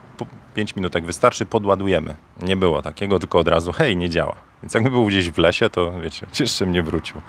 [0.55, 2.15] 5 minutek wystarczy, podładujemy.
[2.43, 4.35] Nie było takiego, tylko od razu hej, nie działa.
[4.63, 7.21] Więc jakby był gdzieś w lesie, to wiecie, jeszcze mnie wrócił.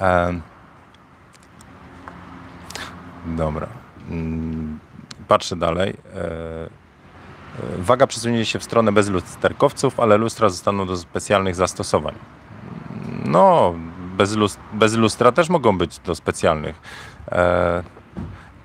[0.00, 0.40] E...
[3.26, 3.66] Dobra.
[4.10, 4.78] Mm,
[5.28, 5.96] patrzę dalej.
[6.14, 6.82] E...
[7.78, 12.14] Waga przesunie się w stronę bez lusterkowców, ale lustra zostaną do specjalnych zastosowań.
[13.24, 13.74] No,
[14.16, 16.80] bez, lust bez lustra też mogą być do specjalnych.
[17.32, 17.82] E...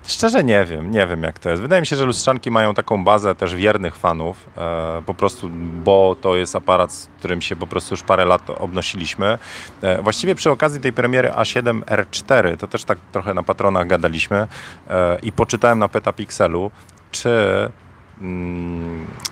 [0.08, 1.62] Szczerze nie wiem, nie wiem jak to jest.
[1.62, 5.50] Wydaje mi się, że lustrzanki mają taką bazę też wiernych fanów, e, po prostu,
[5.84, 9.38] bo to jest aparat, z którym się po prostu już parę lat obnosiliśmy.
[9.82, 14.48] E, właściwie przy okazji tej premiery A7R4, to też tak trochę na patronach gadaliśmy
[14.89, 16.72] e, i poczytałem na Petapixelu,
[17.12, 17.30] czy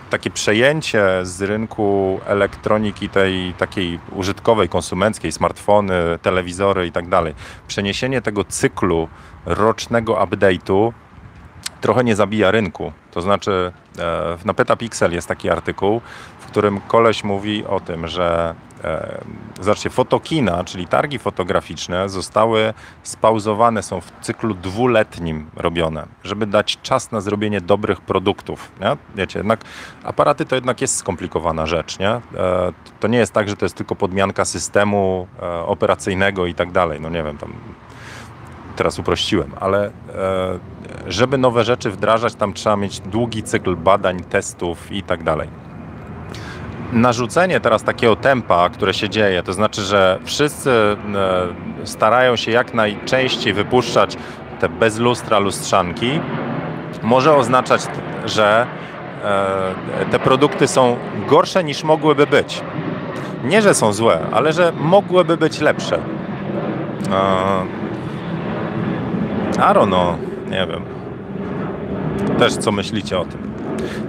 [0.10, 7.34] takie przejęcie z rynku elektroniki tej takiej użytkowej, konsumenckiej, smartfony, telewizory i tak dalej,
[7.67, 9.08] przeniesienie tego cyklu
[9.45, 10.93] rocznego update'u
[11.82, 12.91] trochę nie zabija rynku.
[13.12, 16.02] To znaczy e, na Petapixel jest taki artykuł,
[16.56, 24.12] którym koleś mówi o tym, że e, fotokina, czyli targi fotograficzne zostały spauzowane, są w
[24.22, 28.72] cyklu dwuletnim robione, żeby dać czas na zrobienie dobrych produktów.
[28.82, 28.98] Nie?
[29.15, 29.62] Wiecie, jednak
[30.04, 32.00] aparaty to jednak jest skomplikowana rzecz.
[32.00, 32.10] Nie?
[32.10, 32.22] E,
[33.00, 35.28] to nie jest tak, że to jest tylko podmianka systemu
[35.65, 37.02] operacyjnego i tak dalej.
[37.02, 37.54] No nie wiem, tam
[38.76, 39.91] teraz uprościłem, ale e,
[41.08, 45.64] żeby nowe rzeczy wdrażać, tam trzeba mieć długi cykl badań, testów i tak dalej.
[46.93, 50.98] Narzucenie teraz takiego tempa, które się dzieje, to znaczy, że wszyscy e,
[51.88, 54.17] starają się jak najczęściej wypuszczać
[54.60, 56.19] te bez lustra lustrzanki,
[57.04, 57.82] może oznaczać,
[58.26, 58.67] że
[59.24, 62.62] e, te produkty są gorsze niż mogłyby być.
[63.43, 66.00] Nie, że są złe, ale że mogłyby być lepsze.
[69.60, 70.17] Arono,
[70.48, 70.82] nie wiem.
[72.39, 73.55] Też co myślicie o tym?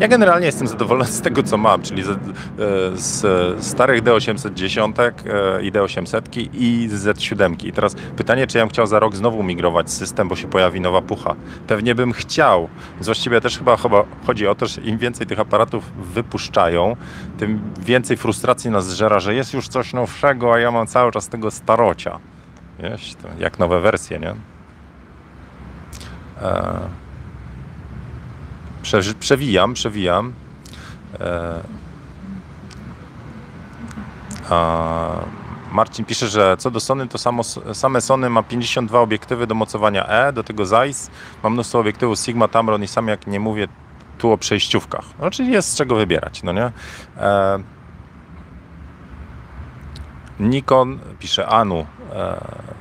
[0.01, 2.17] Ja generalnie jestem zadowolony z tego, co mam, czyli z, e,
[2.97, 7.67] z starych D810 e, i D800 i z Z7.
[7.67, 10.81] I teraz pytanie, czy ja bym chciał za rok znowu migrować system, bo się pojawi
[10.81, 11.35] nowa pucha.
[11.67, 12.69] Pewnie bym chciał.
[13.01, 16.97] Właściwie też chyba, chyba chodzi o to, że im więcej tych aparatów wypuszczają,
[17.39, 21.29] tym więcej frustracji nas zżera, że jest już coś nowszego, a ja mam cały czas
[21.29, 22.19] tego starocia.
[22.79, 24.31] Wiesz, jak nowe wersje, nie?
[26.43, 27.06] Eee
[29.21, 30.33] przewijam, przewijam.
[31.21, 31.63] E,
[34.51, 35.21] a
[35.73, 40.07] Marcin pisze, że co do Sony, to samo, same Sony ma 52 obiektywy do mocowania
[40.07, 41.11] E, do tego Zeiss.
[41.43, 43.69] Ma mnóstwo obiektywów Sigma, Tamron i sam jak nie mówię
[44.19, 45.05] tu o przejściówkach.
[45.21, 46.73] No, czyli jest z czego wybierać, no nie?
[47.17, 47.59] E,
[50.41, 52.76] Nikon, pisze Anu, E,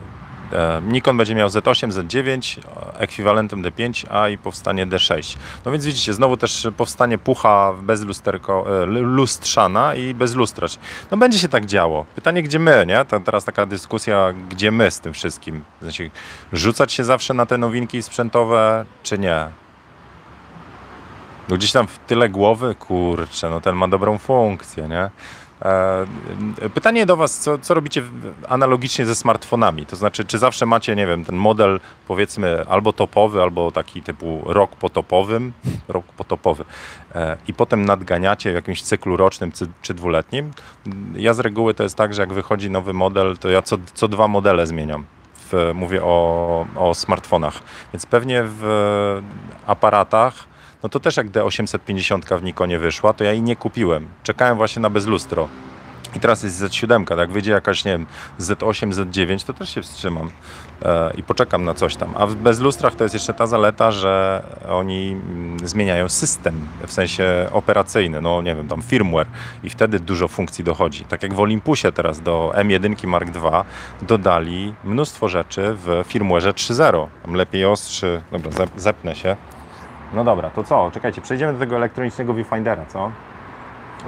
[0.81, 2.59] Nikon będzie miał Z8, Z9,
[2.97, 5.37] ekwiwalentem D5, i powstanie D6.
[5.65, 10.67] No więc widzicie, znowu też powstanie pucha bez lusterko, e, lustrzana i bez lustra.
[11.11, 12.05] No będzie się tak działo.
[12.15, 13.05] Pytanie, gdzie my, nie?
[13.05, 15.63] To teraz taka dyskusja, gdzie my z tym wszystkim.
[15.81, 16.11] Znaczy,
[16.53, 19.47] rzucać się zawsze na te nowinki sprzętowe, czy nie?
[21.49, 25.09] No gdzieś tam w tyle głowy, kurczę, no ten ma dobrą funkcję, nie?
[25.61, 26.05] E,
[26.73, 28.03] pytanie do Was, co, co robicie
[28.49, 29.85] analogicznie ze smartfonami?
[29.85, 34.41] To znaczy, czy zawsze macie, nie wiem, ten model powiedzmy albo topowy, albo taki typu
[34.45, 35.53] rok potopowym,
[35.87, 36.65] rok potopowy
[37.15, 40.51] e, i potem nadganiacie w jakimś cyklu rocznym czy dwuletnim?
[41.15, 44.07] Ja z reguły to jest tak, że jak wychodzi nowy model, to ja co, co
[44.07, 45.05] dwa modele zmieniam.
[45.51, 47.59] W, mówię o, o smartfonach.
[47.93, 49.21] Więc pewnie w
[49.67, 50.54] aparatach
[50.85, 54.07] no to też jak D850 w Nikonie wyszła, to ja jej nie kupiłem.
[54.23, 55.49] Czekałem właśnie na bezlustro.
[56.15, 58.05] I teraz jest Z7, tak jak wyjdzie jakaś, nie wiem,
[58.39, 60.31] Z8, Z9, to też się wstrzymam
[60.81, 62.13] e, i poczekam na coś tam.
[62.17, 67.49] A w bezlustrach to jest jeszcze ta zaleta, że oni mm, zmieniają system, w sensie
[67.51, 69.27] operacyjny, no nie wiem, tam firmware
[69.63, 71.05] i wtedy dużo funkcji dochodzi.
[71.05, 73.63] Tak jak w Olympusie teraz do M1 Mark II
[74.01, 77.07] dodali mnóstwo rzeczy w firmware 3.0.
[77.23, 79.35] Tam lepiej ostrzy, dobra, zepnę się.
[80.15, 80.91] No dobra, to co?
[80.91, 83.11] Czekajcie, przejdziemy do tego elektronicznego viewfindera, co?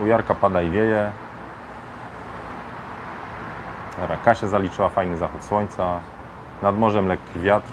[0.04, 1.12] U Jarka pada i wieje.
[4.02, 6.00] Dobra, Kasia zaliczyła fajny zachód słońca.
[6.62, 7.72] Nad morzem lekki wiatr.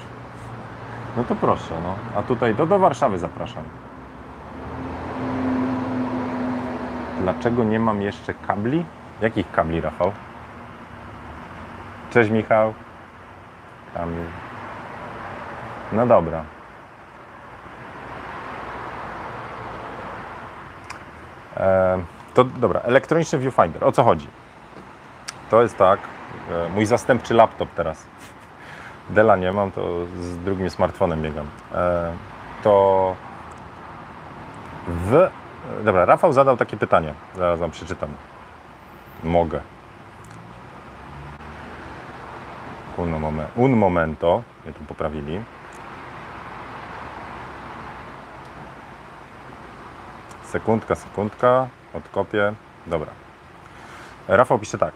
[1.17, 1.95] No to proszę, no.
[2.19, 3.63] A tutaj do, do Warszawy zapraszam.
[7.21, 8.85] Dlaczego nie mam jeszcze kabli?
[9.21, 10.13] Jakich kabli, Rafał?
[12.11, 12.75] Cześć, Michał.
[13.95, 14.25] Kamil.
[15.93, 16.45] No dobra.
[22.35, 23.85] To dobra, elektroniczny viewfinder.
[23.85, 24.29] O co chodzi?
[25.51, 26.01] To jest tak,
[26.51, 28.07] e, mój zastępczy laptop teraz.
[29.11, 31.47] Dela nie mam, to z drugim smartfonem biegam.
[31.75, 32.13] E,
[32.63, 33.17] to
[34.89, 35.31] w...
[35.85, 37.15] Dobra, Rafał zadał takie pytanie.
[37.37, 38.11] Zaraz wam przeczytam.
[39.25, 39.61] Mogę.
[43.57, 44.43] Un momento.
[44.65, 45.41] Mnie tu poprawili.
[50.55, 52.53] Sekundka, sekundka, odkopię.
[52.87, 53.11] Dobra.
[54.29, 54.95] Rafał pisze tak,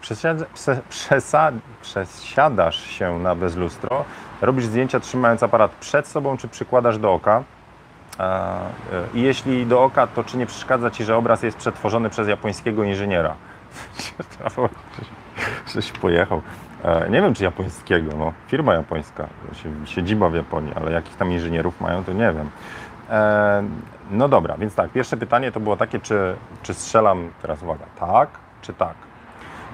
[1.81, 4.05] przesiadasz się na bezlustro,
[4.43, 7.45] robisz zdjęcia trzymając aparat przed sobą, czy przykładasz do oka?
[8.21, 8.61] E,
[9.15, 12.85] I jeśli do oka, to czy nie przeszkadza Ci, że obraz jest przetworzony przez japońskiego
[12.85, 13.35] inżyniera?
[14.45, 14.69] Rafał
[15.67, 16.43] coś pojechał.
[16.85, 18.33] E, nie wiem, czy japońskiego, no.
[18.47, 19.27] Firma japońska,
[19.85, 22.51] siedziba w Japonii, ale jakich tam inżynierów mają, to nie wiem.
[24.11, 28.29] No dobra, więc tak, pierwsze pytanie to było takie, czy, czy strzelam, teraz uwaga, tak
[28.63, 28.95] czy tak?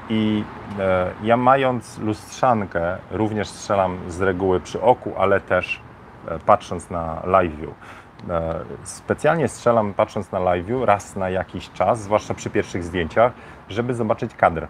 [0.08, 0.44] I
[0.78, 5.80] e, ja mając lustrzankę również strzelam z reguły przy oku, ale też
[6.28, 7.70] e, patrząc na live view.
[8.30, 13.32] E, specjalnie strzelam patrząc na live view raz na jakiś czas, zwłaszcza przy pierwszych zdjęciach,
[13.68, 14.66] żeby zobaczyć kadr.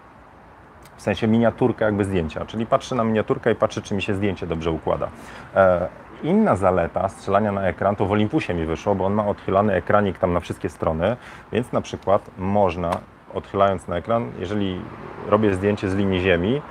[0.95, 4.47] W sensie miniaturkę jakby zdjęcia, czyli patrzę na miniaturkę i patrzę, czy mi się zdjęcie
[4.47, 5.09] dobrze układa.
[5.55, 5.87] E,
[6.23, 10.17] Inna zaleta strzelania na ekran to w Olympusie mi wyszło, bo on ma odchylany ekranik
[10.17, 11.17] tam na wszystkie strony,
[11.51, 12.91] więc na przykład można
[13.33, 14.81] odchylając na ekran, jeżeli
[15.27, 16.61] robię zdjęcie z linii ziemi,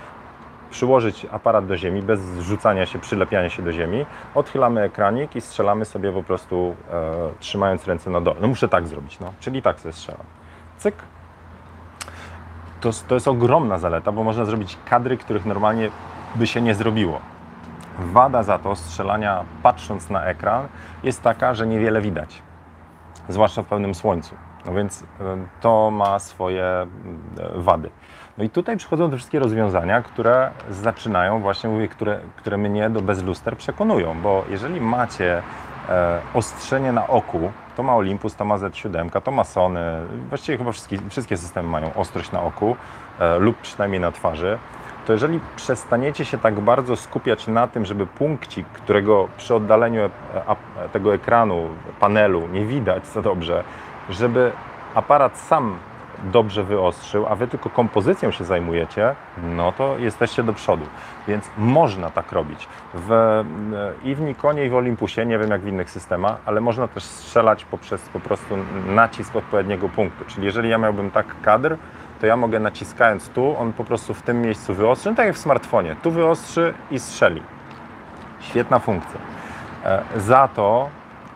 [0.71, 5.85] przyłożyć aparat do ziemi bez zrzucania się, przylepiania się do ziemi, odchylamy ekranik i strzelamy
[5.85, 8.37] sobie po prostu e, trzymając ręce na dole.
[8.41, 9.33] No muszę tak zrobić, no.
[9.41, 10.27] czyli tak sobie strzelam.
[10.79, 10.95] Cyk.
[12.81, 15.91] To, to jest ogromna zaleta, bo można zrobić kadry, których normalnie
[16.35, 17.21] by się nie zrobiło.
[17.99, 20.69] Wada za to strzelania patrząc na ekran
[21.03, 22.43] jest taka, że niewiele widać,
[23.29, 24.35] zwłaszcza w pełnym słońcu.
[24.67, 25.05] No więc y,
[25.61, 26.87] to ma swoje
[27.57, 27.91] y, wady.
[28.39, 33.01] No i tutaj przychodzą te wszystkie rozwiązania, które zaczynają właśnie, mówię, które, które mnie do
[33.01, 35.43] bezluster przekonują, bo jeżeli macie
[35.89, 39.81] e, ostrzenie na oku, to ma Olympus, to ma Z7, to ma Sony,
[40.29, 42.77] właściwie chyba wszystkie, wszystkie systemy mają ostrość na oku
[43.19, 44.59] e, lub przynajmniej na twarzy,
[45.07, 50.11] to jeżeli przestaniecie się tak bardzo skupiać na tym, żeby punkcik, którego przy oddaleniu e,
[50.47, 51.69] a- tego ekranu,
[52.01, 53.65] panelu nie widać za dobrze,
[54.11, 54.53] żeby
[54.95, 55.79] aparat sam
[56.25, 59.15] dobrze wyostrzył, a wy tylko kompozycją się zajmujecie,
[59.57, 60.85] no to jesteście do przodu.
[61.29, 62.69] Więc można tak robić.
[62.95, 63.45] W, e,
[64.09, 67.05] I w Nikonie, i w Olympusie, nie wiem jak w innych systemach, ale można też
[67.05, 70.25] strzelać poprzez po prostu nacisk odpowiedniego punktu.
[70.25, 71.77] Czyli jeżeli ja miałbym tak kadr,
[72.25, 75.35] to ja mogę naciskając tu, on po prostu w tym miejscu wyostrzy, no tak jak
[75.35, 75.97] w smartfonie.
[76.03, 77.43] Tu wyostrzy i strzeli.
[78.41, 79.21] Świetna funkcja.
[79.85, 80.89] E, Za to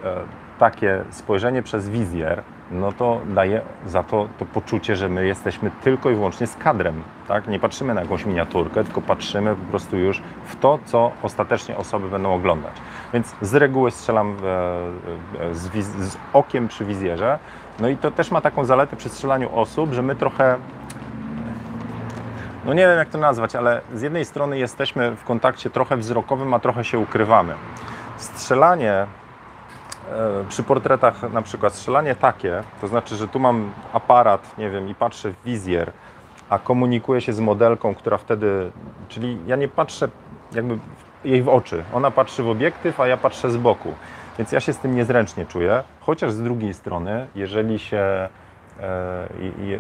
[0.05, 0.14] e,
[0.59, 6.11] takie spojrzenie przez wizjer, no to daje za to to poczucie, że my jesteśmy tylko
[6.11, 7.03] i wyłącznie z kadrem.
[7.29, 7.48] Tak?
[7.48, 12.09] Nie patrzymy na jakąś miniaturkę, tylko patrzymy po prostu już w to, co ostatecznie osoby
[12.11, 12.72] będą oglądać.
[13.12, 14.37] Więc z reguły strzelam
[15.51, 17.38] e, z, wiz- z okiem przy wizjerze.
[17.81, 20.59] No i to też ma taką zaletę przy strzelaniu osób, że my trochę
[22.64, 26.55] no nie wiem jak to nazwać, ale z jednej strony jesteśmy w kontakcie trochę wzrokowym,
[26.55, 27.55] a trochę się ukrywamy.
[28.17, 29.07] Strzelanie e,
[30.49, 34.95] przy portretach na przykład, strzelanie takie, to znaczy, że tu mam aparat, nie wiem, i
[34.95, 35.93] patrzę w wizjer,
[36.49, 38.73] a komunikuję się z modelką, która wtedy,
[39.09, 40.09] czyli ja nie patrzę
[40.53, 40.79] jakby
[41.25, 43.95] jej w oczy, ona patrzy w obiektyw, a ja patrzę z boku.
[44.38, 48.29] Więc ja się z tym niezręcznie czuję, chociaż z drugiej strony, jeżeli się
[48.81, 49.29] E,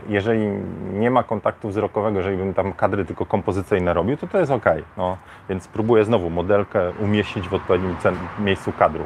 [0.08, 0.48] jeżeli
[0.92, 4.64] nie ma kontaktu wzrokowego, jeżeli bym tam kadry tylko kompozycyjne robił, to to jest ok.
[4.96, 5.16] No,
[5.48, 7.96] więc próbuję znowu modelkę umieścić w odpowiednim
[8.38, 9.04] miejscu kadru.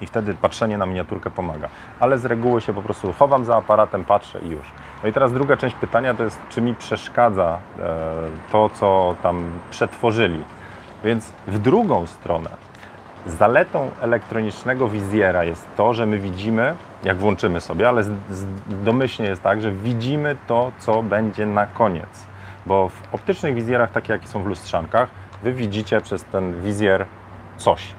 [0.00, 1.68] I wtedy patrzenie na miniaturkę pomaga.
[2.00, 4.66] Ale z reguły się po prostu chowam za aparatem, patrzę i już.
[5.02, 7.82] No i teraz druga część pytania to jest, czy mi przeszkadza e,
[8.52, 10.44] to, co tam przetworzyli.
[11.04, 12.50] Więc w drugą stronę,
[13.26, 18.02] Zaletą elektronicznego wizjera jest to, że my widzimy, jak włączymy sobie, ale
[18.68, 22.26] domyślnie jest tak, że widzimy to, co będzie na koniec.
[22.66, 25.08] Bo w optycznych wizjerach, takie jakie są w lustrzankach,
[25.42, 27.06] wy widzicie przez ten wizjer
[27.56, 27.94] coś.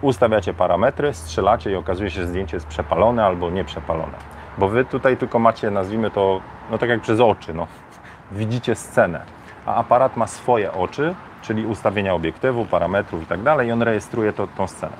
[0.00, 4.18] Ustawiacie parametry, strzelacie i okazuje się, że zdjęcie jest przepalone albo nieprzepalone.
[4.58, 7.66] Bo wy tutaj tylko macie, nazwijmy to, no tak jak przez oczy, no,
[8.32, 9.20] widzicie scenę.
[9.66, 11.14] A aparat ma swoje oczy,
[11.46, 14.96] czyli ustawienia obiektywu, parametrów i tak dalej, i on rejestruje to, tą scenę.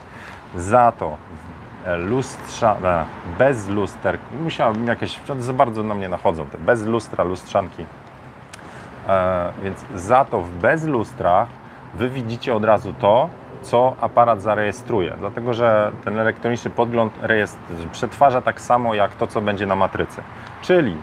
[0.56, 1.16] Za to
[1.84, 3.04] e, lustrza, e,
[3.38, 7.86] bez luster, musiałem jakieś, za bardzo na mnie nachodzą te bez lustra, lustrzanki.
[9.08, 11.48] E, więc za to w bez lustrach
[11.94, 13.28] wy widzicie od razu to,
[13.62, 17.12] co aparat zarejestruje, dlatego że ten elektroniczny podgląd
[17.92, 20.22] przetwarza tak samo jak to, co będzie na matrycy.
[20.62, 20.96] Czyli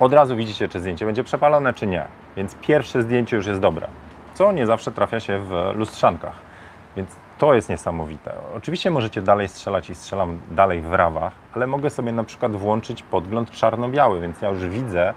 [0.00, 2.06] od razu widzicie, czy zdjęcie będzie przepalone, czy nie.
[2.38, 3.88] Więc pierwsze zdjęcie już jest dobre,
[4.34, 6.34] co nie zawsze trafia się w lustrzankach.
[6.96, 8.32] Więc to jest niesamowite.
[8.56, 13.02] Oczywiście możecie dalej strzelać i strzelam dalej w rawach, ale mogę sobie na przykład włączyć
[13.02, 15.14] podgląd czarno-biały, więc ja już widzę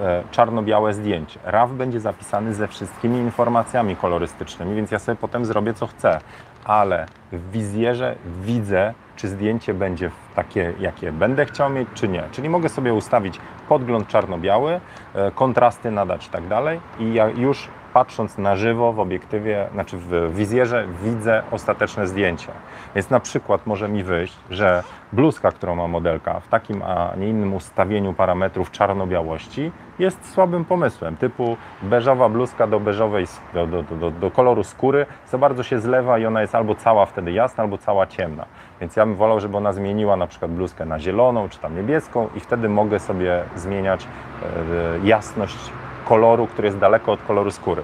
[0.00, 1.40] e, czarno-białe zdjęcie.
[1.44, 6.20] RAW będzie zapisany ze wszystkimi informacjami kolorystycznymi, więc ja sobie potem zrobię co chcę.
[6.64, 12.22] Ale w wizjerze widzę, czy zdjęcie będzie w takie, jakie będę chciał mieć, czy nie.
[12.32, 14.80] Czyli mogę sobie ustawić podgląd czarno-biały,
[15.14, 19.96] e, kontrasty nadać i tak dalej i ja już patrząc na żywo w obiektywie, znaczy
[19.96, 22.48] w wizjerze widzę ostateczne zdjęcie.
[22.94, 27.28] Więc na przykład może mi wyjść, że bluzka, którą ma modelka w takim, a nie
[27.28, 34.10] innym ustawieniu parametrów czarno-białości jest słabym pomysłem, typu beżowa bluzka do beżowej, do, do, do,
[34.10, 37.78] do koloru skóry za bardzo się zlewa i ona jest albo cała wtedy jasna, albo
[37.78, 38.46] cała ciemna.
[38.80, 42.28] Więc ja bym wolał, żeby ona zmieniła na przykład bluzkę na zieloną, czy tam niebieską
[42.34, 45.58] i wtedy mogę sobie zmieniać e, jasność
[46.04, 47.82] koloru, który jest daleko od koloru skóry.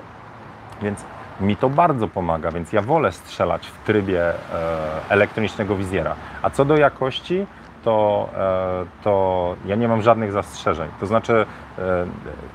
[0.82, 1.04] Więc
[1.40, 4.34] mi to bardzo pomaga, więc ja wolę strzelać w trybie e,
[5.08, 6.14] elektronicznego wizjera.
[6.42, 7.46] A co do jakości,
[7.84, 10.88] to, e, to ja nie mam żadnych zastrzeżeń.
[11.00, 11.46] To znaczy,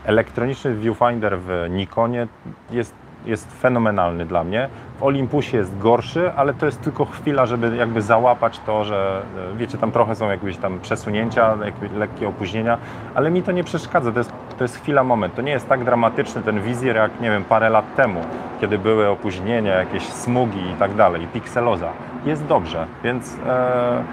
[0.05, 2.27] elektroniczny viewfinder w Nikonie
[2.71, 2.95] jest,
[3.25, 4.69] jest fenomenalny dla mnie.
[4.99, 9.21] W Olympusie jest gorszy, ale to jest tylko chwila, żeby jakby załapać to, że
[9.53, 12.77] e, wiecie, tam trochę są jakieś tam przesunięcia, jakieś lekkie opóźnienia,
[13.15, 14.11] ale mi to nie przeszkadza.
[14.11, 15.35] To jest, to jest chwila, moment.
[15.35, 18.21] To nie jest tak dramatyczny ten wizjer, jak nie wiem, parę lat temu,
[18.61, 21.89] kiedy były opóźnienia, jakieś smugi i tak dalej, pikseloza.
[22.25, 24.03] Jest dobrze, więc e,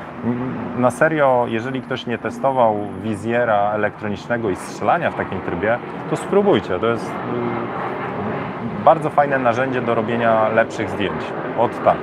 [0.79, 5.79] na serio, jeżeli ktoś nie testował wizjera elektronicznego i strzelania w takim trybie,
[6.11, 6.79] to spróbujcie.
[6.79, 8.18] To jest, y,
[8.85, 11.23] bardzo fajne narzędzie do robienia lepszych zdjęć.
[11.59, 11.97] Od tak.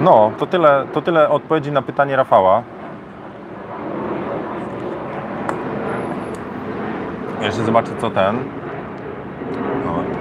[0.00, 2.62] No, to tyle, to tyle odpowiedzi na pytanie Rafała.
[7.40, 8.38] Jeszcze zobaczę co ten.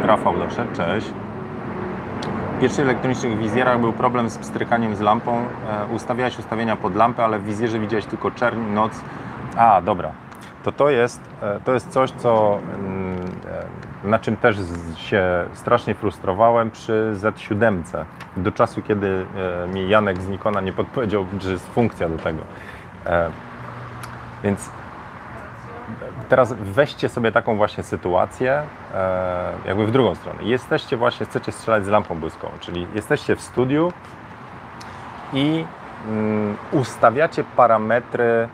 [0.03, 1.13] Rafał doszedł, cześć.
[2.57, 5.37] W pierwszych elektronicznych wizjerach był problem z pstrykaniem z lampą.
[5.37, 5.45] E,
[5.95, 8.91] ustawiałeś ustawienia pod lampę, ale w wizjerze widziałeś tylko czerń, noc.
[9.57, 10.11] A, dobra.
[10.63, 13.17] To to jest, e, to jest coś, co, mm,
[14.03, 14.57] e, na czym też
[14.95, 17.81] się strasznie frustrowałem przy Z7.
[18.37, 19.25] Do czasu, kiedy
[19.63, 22.41] e, mi Janek z Nikona nie podpowiedział, że jest funkcja do tego.
[24.43, 24.71] Więc
[26.29, 28.63] teraz weźcie sobie taką właśnie sytuację,
[29.65, 30.43] jakby w drugą stronę.
[30.43, 33.93] Jesteście właśnie, chcecie strzelać z lampą błyskową, czyli jesteście w studiu
[35.33, 35.65] i
[36.07, 38.49] mm, ustawiacie parametry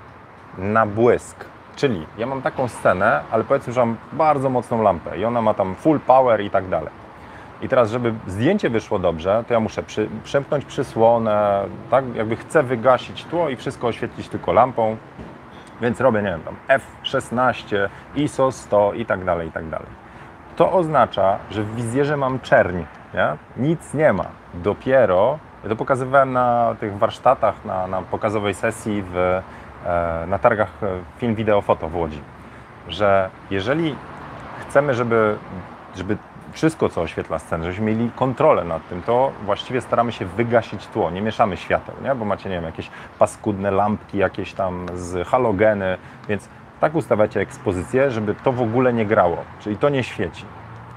[0.58, 1.46] na błysk.
[1.76, 5.54] Czyli ja mam taką scenę, ale powiedzmy, że mam bardzo mocną lampę i ona ma
[5.54, 7.06] tam full power i tak dalej.
[7.62, 12.64] I teraz, żeby zdjęcie wyszło dobrze, to ja muszę przy, przemknąć przysłonę, tak jakby chcę
[12.64, 14.98] wygasić tło i wszystko oświetlić tylko lampą.
[15.82, 16.56] Więc robię, nie wiem, tam
[17.04, 19.88] F16, ISO 100 i tak dalej, i tak dalej.
[20.56, 22.78] To oznacza, że w wizjerze mam czerń,
[23.14, 23.38] nie?
[23.58, 24.26] nic nie ma.
[24.54, 29.42] Dopiero, ja to pokazywałem na tych warsztatach, na, na pokazowej sesji w,
[30.28, 32.22] na targach e, film, wideo, foto w Łodzi,
[32.88, 33.96] że jeżeli
[34.62, 35.38] chcemy, żeby,
[35.96, 36.18] żeby
[36.52, 41.12] wszystko, co oświetla scenę, żebyśmy mieli kontrolę nad tym, to właściwie staramy się wygasić tło,
[41.12, 42.16] nie mieszamy świateł, nie?
[42.16, 45.98] bo macie, nie wiem, jakieś paskudne lampki, jakieś tam z halogeny,
[46.30, 50.46] więc tak ustawiacie ekspozycję, żeby to w ogóle nie grało, czyli to nie świeci.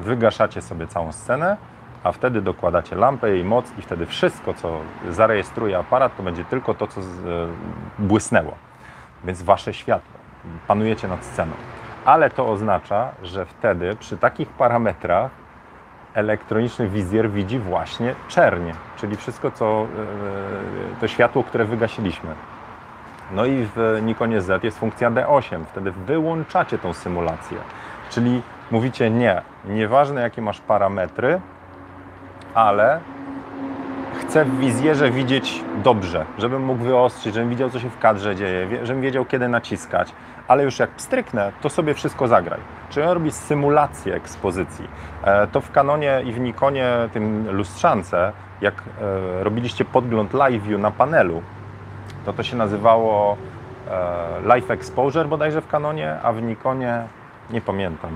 [0.00, 1.56] Wygaszacie sobie całą scenę,
[2.04, 4.80] a wtedy dokładacie lampę, jej moc i wtedy wszystko, co
[5.10, 7.04] zarejestruje aparat, to będzie tylko to, co e,
[7.98, 8.67] błysnęło.
[9.24, 10.18] Więc wasze światło.
[10.66, 11.52] Panujecie nad sceną.
[12.04, 15.30] Ale to oznacza, że wtedy przy takich parametrach
[16.14, 19.86] elektroniczny wizjer widzi właśnie czernie, czyli wszystko, co e,
[21.00, 22.34] to światło, które wygasiliśmy.
[23.32, 25.64] No i w Nikonie Z jest funkcja D8.
[25.64, 27.58] Wtedy wyłączacie tą symulację.
[28.10, 31.40] Czyli mówicie nie, nieważne jakie masz parametry,
[32.54, 33.00] ale
[34.14, 38.86] chcę w wizjerze widzieć dobrze, żebym mógł wyostrzyć, żebym widział, co się w kadrze dzieje,
[38.86, 40.12] żebym wiedział, kiedy naciskać,
[40.48, 42.60] ale już jak pstryknę, to sobie wszystko zagraj.
[42.90, 44.88] Czyli on robi symulację ekspozycji.
[45.22, 50.80] E, To w Canonie i w Nikonie, tym lustrzance, jak e, robiliście podgląd live view
[50.80, 51.42] na panelu,
[52.24, 53.36] to to się nazywało
[53.90, 57.02] e, Live Exposure bodajże w Canonie, a w Nikonie
[57.50, 58.10] nie pamiętam.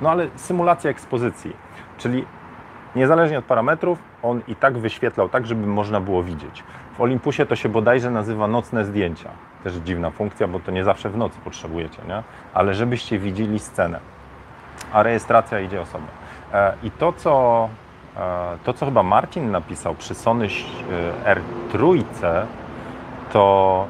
[0.00, 1.56] No ale symulacja ekspozycji,
[1.98, 2.24] czyli
[2.98, 6.64] niezależnie od parametrów, on i tak wyświetlał tak, żeby można było widzieć.
[6.98, 9.30] W Olympusie to się bodajże nazywa nocne zdjęcia.
[9.64, 12.22] Też dziwna funkcja, bo to nie zawsze w nocy potrzebujecie, nie?
[12.54, 14.00] Ale żebyście widzieli scenę.
[14.92, 16.08] A rejestracja idzie osobno.
[16.52, 17.68] E, I to, co
[18.18, 20.48] E, To, co chyba Marcin napisał przy Sony
[21.24, 22.04] e, R3,
[23.32, 23.86] to,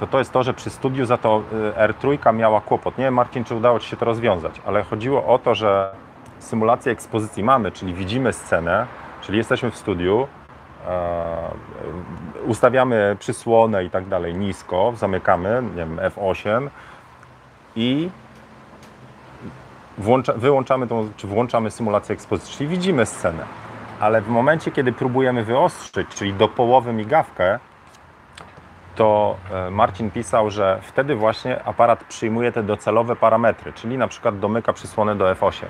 [0.00, 1.42] to to jest to, że przy studiu za to
[1.76, 2.98] e, R3 miała kłopot.
[2.98, 5.92] Nie wiem, Marcin, czy udało Ci się to rozwiązać, ale chodziło o to, że
[6.38, 8.86] symulację ekspozycji mamy, czyli widzimy scenę,
[9.20, 10.28] czyli jesteśmy w studiu,
[10.86, 11.50] e,
[12.46, 16.68] ustawiamy przysłonę i tak dalej nisko, zamykamy, nie wiem, F8
[17.76, 18.10] i
[19.98, 23.44] włącza, wyłączamy tą, czy włączamy symulację ekspozycji, czyli widzimy scenę.
[24.00, 27.58] Ale w momencie, kiedy próbujemy wyostrzyć, czyli do połowy migawkę,
[28.94, 34.38] to e, Marcin pisał, że wtedy właśnie aparat przyjmuje te docelowe parametry, czyli na przykład
[34.38, 35.64] domyka przysłonę do F8.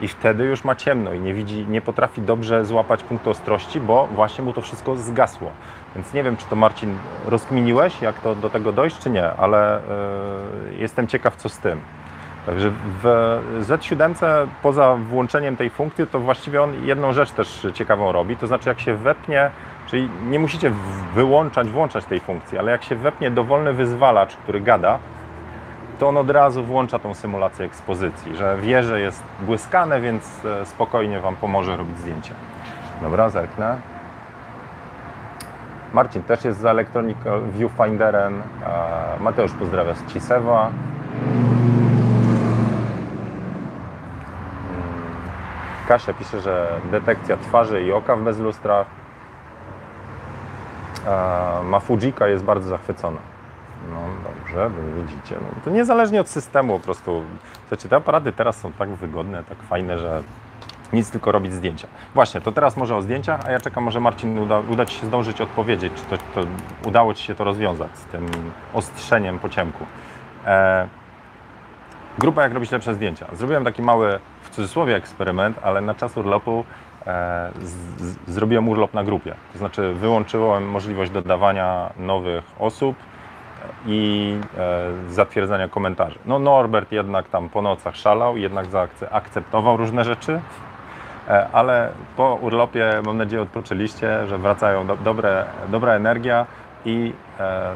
[0.00, 4.06] I wtedy już ma ciemno i nie widzi, nie potrafi dobrze złapać punktu ostrości, bo
[4.06, 5.50] właśnie mu to wszystko zgasło.
[5.94, 9.76] Więc nie wiem, czy to Marcin rozkminiłeś, jak to do tego dojść, czy nie, ale
[9.76, 9.80] e,
[10.78, 11.80] jestem ciekaw, co z tym.
[12.46, 12.72] Także
[13.02, 13.04] w
[13.60, 18.68] Z7 poza włączeniem tej funkcji, to właściwie on jedną rzecz też ciekawą robi, to znaczy
[18.68, 19.50] jak się wepnie,
[19.86, 20.72] czyli nie musicie
[21.14, 24.98] wyłączać, włączać tej funkcji, ale jak się wepnie dowolny wyzwalacz, który gada,
[25.98, 30.66] to on od razu włącza tą symulację ekspozycji, że wie, że jest błyskane, więc e,
[30.66, 32.34] spokojnie Wam pomoże robić zdjęcia.
[33.02, 33.76] Dobra, zerknę.
[35.92, 37.18] Marcin też jest za Electronic
[37.52, 38.42] Viewfinderem.
[38.66, 40.70] E, Mateusz pozdrawia z Cisewa.
[45.88, 48.86] Kasia pisze, że detekcja twarzy i oka w bezlustrach.
[51.06, 53.33] E, Mafujika jest bardzo zachwycona.
[53.90, 55.36] No dobrze, wy widzicie.
[55.40, 57.22] No, to niezależnie od systemu po prostu.
[57.60, 60.22] Słuchajcie, te aparaty teraz są tak wygodne, tak fajne, że
[60.92, 61.88] nic tylko robić zdjęcia.
[62.14, 65.06] Właśnie, to teraz może o zdjęciach, a ja czekam, może Marcin uda, uda Ci się
[65.06, 66.46] zdążyć odpowiedzieć, czy to, to
[66.88, 68.26] udało Ci się to rozwiązać z tym
[68.74, 69.86] ostrzeniem po ciemku.
[70.46, 70.88] E,
[72.18, 73.26] grupa jak robić lepsze zdjęcia.
[73.32, 76.64] Zrobiłem taki mały, w cudzysłowie, eksperyment, ale na czas urlopu
[77.06, 77.70] e, z,
[78.02, 79.34] z, zrobiłem urlop na grupie.
[79.52, 82.96] To znaczy wyłączyłem możliwość dodawania nowych osób
[83.86, 86.18] i e, zatwierdzania komentarzy.
[86.26, 90.40] No Norbert jednak tam po nocach szalał, jednak zaakceptował różne rzeczy,
[91.28, 96.46] e, ale po urlopie mam nadzieję odpoczęliście, że wracają do, dobre, dobra energia
[96.84, 97.74] i e,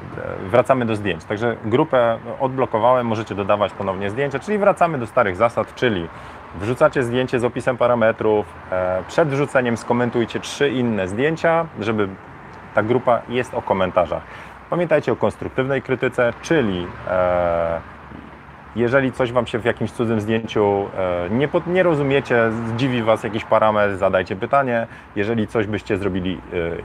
[0.51, 1.25] wracamy do zdjęć.
[1.25, 6.09] Także grupę odblokowałem, możecie dodawać ponownie zdjęcia, czyli wracamy do starych zasad, czyli
[6.61, 8.47] wrzucacie zdjęcie z opisem parametrów,
[9.09, 12.09] przed wrzuceniem skomentujcie trzy inne zdjęcia, żeby
[12.75, 14.23] ta grupa jest o komentarzach.
[14.71, 17.81] Pamiętajcie o konstruktywnej krytyce, czyli e,
[18.77, 23.45] jeżeli coś Wam się w jakimś cudzym zdjęciu e, nie, nie rozumiecie, zdziwi Was jakiś
[23.45, 24.87] parametr, zadajcie pytanie.
[25.17, 26.39] Jeżeli coś byście zrobili e,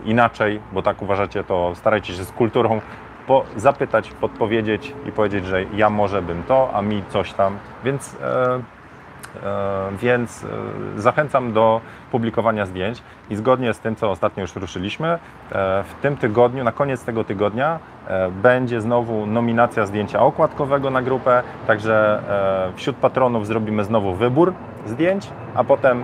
[0.06, 2.82] inaczej, bo tak uważacie, to starajcie się z kulturą
[3.28, 7.58] po, zapytać, podpowiedzieć i powiedzieć, że ja może bym to, a mi coś tam.
[7.84, 8.60] Więc E,
[9.92, 10.48] więc e,
[11.02, 11.82] zachęcam do
[12.12, 15.18] publikowania zdjęć i zgodnie z tym, co ostatnio już ruszyliśmy, e,
[15.84, 17.80] w tym tygodniu, na koniec tego tygodnia
[18.32, 22.22] będzie znowu nominacja zdjęcia okładkowego na grupę, także
[22.76, 24.54] wśród patronów zrobimy znowu wybór
[24.86, 26.04] zdjęć, a potem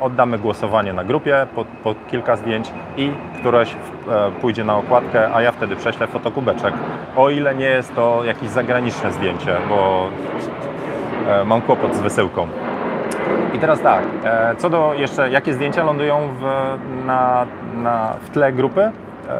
[0.00, 3.76] oddamy głosowanie na grupie po, po, kilka zdjęć i któreś
[4.40, 6.74] pójdzie na okładkę, a ja wtedy prześlę fotokubeczek.
[7.16, 10.08] O ile nie jest to jakieś zagraniczne zdjęcie, bo
[11.30, 12.48] E, mam kłopot z wysyłką.
[13.54, 16.42] I teraz tak, e, co do jeszcze, jakie zdjęcia lądują w,
[17.06, 18.80] na, na, w tle grupy?
[18.80, 18.92] E,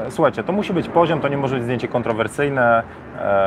[0.08, 2.82] słuchajcie, to musi być poziom, to nie może być zdjęcie kontrowersyjne,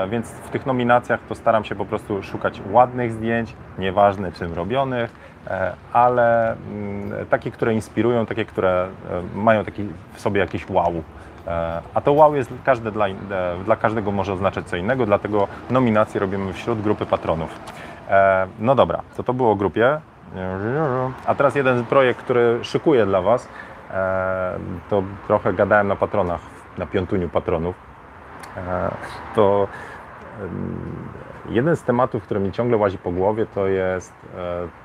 [0.10, 5.12] więc w tych nominacjach to staram się po prostu szukać ładnych zdjęć, nieważne czym robionych,
[5.94, 8.88] ale mm, takie, które inspirują, takie, które
[9.36, 10.94] mają taki w sobie jakiś wow.
[11.94, 13.06] A to wow jest każde dla,
[13.66, 17.60] dla każdego może oznaczać co innego, dlatego nominacje robimy wśród grupy patronów.
[18.10, 20.00] E, no dobra, co to było o grupie?
[21.26, 23.48] A teraz jeden projekt, który szykuję dla Was.
[23.92, 26.42] E, to trochę gadałem na patronach,
[26.78, 27.76] na piątuniu patronów.
[28.58, 28.92] E,
[29.36, 29.68] to
[31.50, 34.14] jeden z tematów, który mi ciągle łazi po głowie, to jest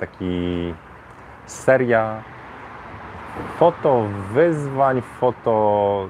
[0.00, 0.74] taki
[1.46, 2.22] seria
[3.58, 6.06] foto wyzwań, foto.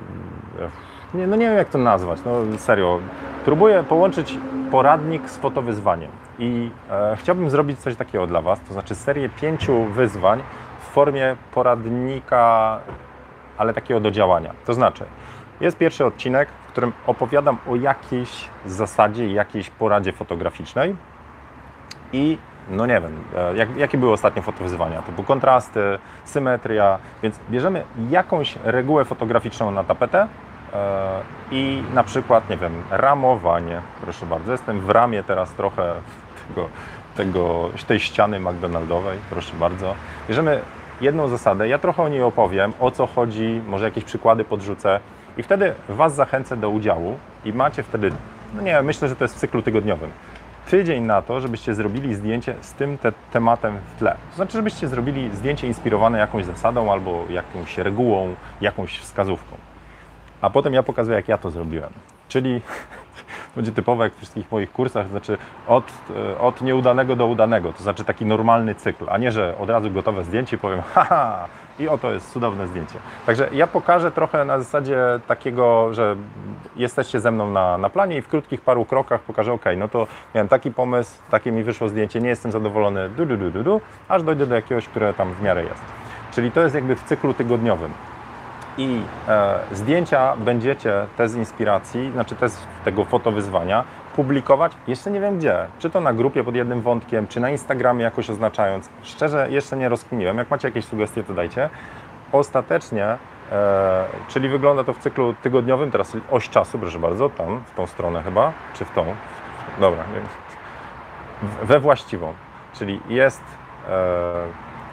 [1.15, 3.01] Nie, no nie wiem jak to nazwać, no serio.
[3.45, 4.39] Próbuję połączyć
[4.71, 6.11] poradnik z fotowyzwaniem.
[6.39, 10.43] I e, chciałbym zrobić coś takiego dla Was, to znaczy serię pięciu wyzwań
[10.81, 12.79] w formie poradnika,
[13.59, 14.55] ale takiego do działania.
[14.67, 15.05] To znaczy,
[15.61, 20.97] jest pierwszy odcinek, w którym opowiadam o jakiejś zasadzie, jakiejś poradzie fotograficznej
[22.13, 22.39] i
[22.71, 25.03] no nie wiem, e, jak, jakie były ostatnie fotowyzwania?
[25.03, 30.29] To były kontrasty, symetria, więc bierzemy jakąś regułę fotograficzną na tapetę
[30.73, 33.81] e, i na przykład, nie wiem, ramowanie.
[34.01, 35.95] Proszę bardzo, jestem w ramie teraz trochę
[36.49, 36.69] tego,
[37.17, 39.95] tego, tej ściany McDonaldowej, proszę bardzo.
[40.29, 40.61] Bierzemy
[41.01, 45.01] jedną zasadę, ja trochę o niej opowiem, o co chodzi, może jakieś przykłady podrzucę
[45.39, 48.13] i wtedy Was zachęcę do udziału i macie wtedy,
[48.55, 50.11] no nie myślę, że to jest w cyklu tygodniowym,
[50.71, 54.17] tydzień na to, żebyście zrobili zdjęcie z tym te tematem w tle.
[54.31, 59.57] To znaczy, żebyście zrobili zdjęcie inspirowane jakąś zasadą albo jakąś regułą, jakąś wskazówką.
[60.41, 61.91] A potem ja pokazuję, jak ja to zrobiłem.
[62.29, 62.61] Czyli
[63.57, 67.73] będzie typowe jak w wszystkich moich kursach, to znaczy od, e, od nieudanego do udanego,
[67.73, 71.49] to znaczy taki normalny cykl, a nie, że od razu gotowe zdjęcie powiem haha
[71.79, 72.99] i oto jest cudowne zdjęcie.
[73.27, 76.17] Także ja pokażę trochę na zasadzie takiego, że
[76.77, 80.07] jesteście ze mną na, na planie i w krótkich paru krokach pokażę, ok, no to
[80.35, 83.81] miałem taki pomysł, takie mi wyszło zdjęcie, nie jestem zadowolony, du, du, du, du, du
[84.09, 85.83] aż dojdę do jakiegoś, które tam w miarę jest.
[86.35, 87.93] Czyli to jest jakby w cyklu tygodniowym
[88.79, 93.85] i e, zdjęcia będziecie te z inspiracji, znaczy te z tego fotowyzwania
[94.19, 98.05] publikować, jeszcze nie wiem gdzie, czy to na grupie pod jednym wątkiem, czy na Instagramie
[98.05, 98.91] jakoś oznaczając.
[99.03, 101.71] Szczerze jeszcze nie rozkminiłem, jak macie jakieś sugestie to dajcie.
[102.33, 103.17] Ostatecznie,
[103.53, 107.87] e, czyli wygląda to w cyklu tygodniowym, teraz oś czasu, proszę bardzo, tam, w tą
[107.87, 109.05] stronę chyba, czy w tą,
[109.81, 110.05] dobra,
[111.63, 112.35] we właściwą,
[112.75, 113.43] czyli jest
[113.89, 113.93] e,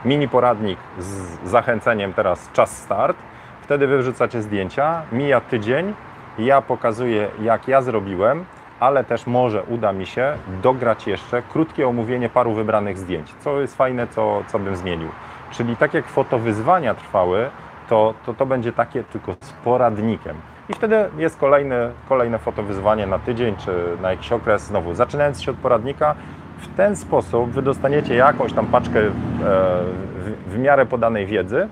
[0.05, 3.17] mini poradnik z zachęceniem teraz czas start,
[3.65, 5.93] Wtedy wy wrzucacie zdjęcia, mija tydzień,
[6.39, 8.45] ja pokazuję jak ja zrobiłem,
[8.79, 13.77] ale też może uda mi się dograć jeszcze krótkie omówienie paru wybranych zdjęć, co jest
[13.77, 15.09] fajne, co, co bym zmienił.
[15.51, 17.49] Czyli tak jak fotowyzwania trwały,
[17.89, 20.35] to, to to będzie takie tylko z poradnikiem.
[20.69, 24.63] I wtedy jest kolejne, kolejne fotowyzwanie na tydzień czy na jakiś okres.
[24.63, 26.15] Znowu, zaczynając się od poradnika,
[26.57, 31.69] w ten sposób wy dostaniecie jakąś tam paczkę e, w, w miarę podanej wiedzy,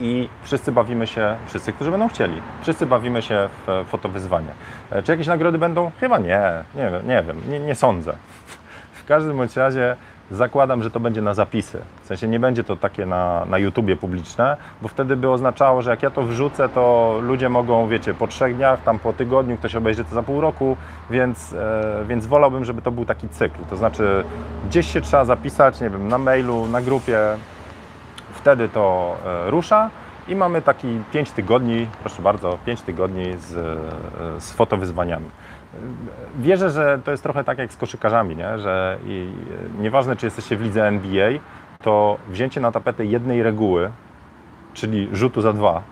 [0.00, 4.52] i wszyscy bawimy się, wszyscy, którzy będą chcieli, wszyscy bawimy się w fotowyzwanie.
[4.90, 5.90] E, czy jakieś nagrody będą?
[6.00, 6.40] Chyba nie,
[6.74, 8.16] nie, nie wiem, nie, nie sądzę.
[9.06, 9.96] każdym bądź razie
[10.30, 11.82] zakładam, że to będzie na zapisy.
[12.02, 15.90] W sensie nie będzie to takie na, na YouTubie publiczne, bo wtedy by oznaczało, że
[15.90, 19.76] jak ja to wrzucę, to ludzie mogą, wiecie, po trzech dniach, tam po tygodniu, ktoś
[19.76, 20.76] obejrzy to za pół roku,
[21.10, 23.58] więc, e, więc wolałbym, żeby to był taki cykl.
[23.70, 24.24] To znaczy
[24.68, 27.18] gdzieś się trzeba zapisać, nie wiem, na mailu, na grupie,
[28.46, 29.90] wtedy to e, rusza
[30.28, 35.30] i mamy taki 5 tygodni, proszę bardzo, 5 tygodni z, e, z fotowyzwaniami.
[36.38, 38.58] Wierzę, że to jest trochę tak jak z koszykarzami, nie?
[38.58, 39.32] że i,
[39.78, 41.30] e, nieważne czy jesteście w lidze NBA,
[41.82, 43.90] to wzięcie na tapetę jednej reguły,
[44.74, 45.82] czyli rzutu za dwa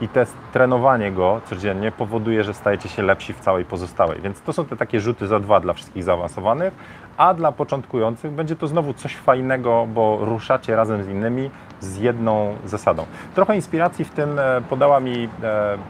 [0.00, 4.20] i test, trenowanie go codziennie powoduje, że stajecie się lepsi w całej pozostałej.
[4.20, 6.74] Więc to są te takie rzuty za dwa dla wszystkich zaawansowanych,
[7.16, 11.50] a dla początkujących będzie to znowu coś fajnego, bo ruszacie razem z innymi
[11.80, 13.06] z jedną zasadą.
[13.34, 15.84] Trochę inspiracji w tym e, podała mi e, mm,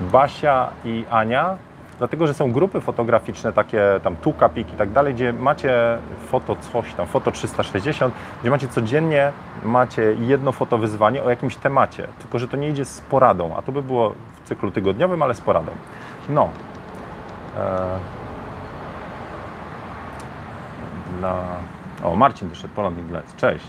[0.00, 1.56] e, Basia i Ania,
[1.98, 5.98] dlatego że są grupy fotograficzne, takie tam Tukapik i tak dalej, gdzie macie
[6.30, 9.32] foto coś tam, foto 360, gdzie macie codziennie
[9.64, 13.72] macie jedno fotowyzwanie o jakimś temacie, tylko że to nie idzie z poradą, a to
[13.72, 15.72] by było w cyklu tygodniowym, ale z poradą.
[16.28, 16.50] No.
[21.18, 21.44] Dla...
[22.02, 23.36] O, Marcin wyszedł, Poland Inglec.
[23.36, 23.66] Cześć.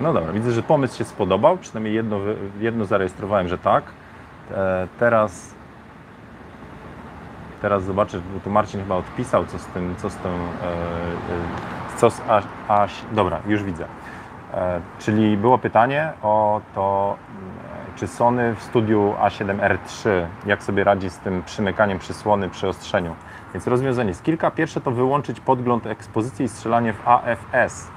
[0.00, 2.18] No dobra, widzę, że pomysł się spodobał, przynajmniej jedno,
[2.60, 3.84] jedno zarejestrowałem, że tak.
[4.50, 5.54] E, teraz
[7.62, 11.96] teraz zobaczę, bo tu Marcin chyba odpisał, co z tym, co z tym, e, e,
[11.96, 13.84] co z Aś, Aś dobra, już widzę.
[14.54, 17.16] E, czyli było pytanie o to,
[17.94, 23.14] e, czy Sony w studiu A7R3, jak sobie radzi z tym przymykaniem przysłony przy ostrzeniu.
[23.54, 24.50] Więc rozwiązanie jest kilka.
[24.50, 27.90] Pierwsze to wyłączyć podgląd ekspozycji i strzelanie w AFS,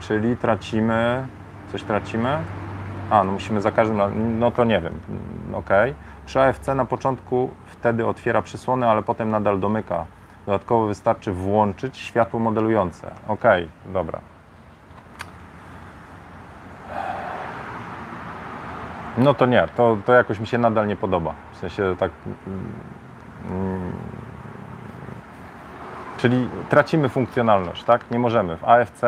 [0.00, 1.26] czyli tracimy,
[1.72, 2.38] coś tracimy?
[3.10, 4.94] A, no musimy za każdym no to nie wiem,
[5.54, 5.70] ok.
[6.26, 10.06] Przy AFC na początku wtedy otwiera przysłony, ale potem nadal domyka.
[10.46, 13.10] Dodatkowo wystarczy włączyć światło modelujące.
[13.28, 13.44] Ok,
[13.86, 14.20] dobra.
[19.18, 21.34] No to nie, to, to jakoś mi się nadal nie podoba.
[21.52, 22.10] W sensie tak.
[23.50, 23.92] Mm,
[26.22, 28.10] czyli tracimy funkcjonalność, tak?
[28.10, 28.56] Nie możemy.
[28.56, 29.02] W AFC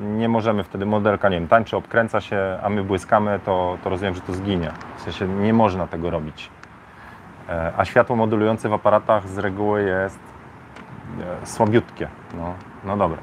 [0.00, 4.14] nie możemy wtedy modelka, nie wiem, tańczy, obkręca się, a my błyskamy, to, to rozumiem,
[4.14, 4.70] że to zginie.
[4.96, 6.50] W sensie nie można tego robić.
[7.48, 10.18] E, a światło modulujące w aparatach z reguły jest
[11.42, 12.08] e, słabiutkie.
[12.34, 12.54] No,
[12.84, 13.18] no dobra.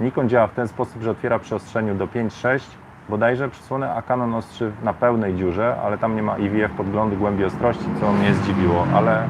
[0.00, 2.60] Nikon działa w ten sposób, że otwiera przy ostrzeniu do 5-6
[3.08, 7.44] bodajże przysłonę, a Canon ostrzy na pełnej dziurze, ale tam nie ma IVF podglądu głębi
[7.44, 9.26] ostrości, co mnie zdziwiło, ale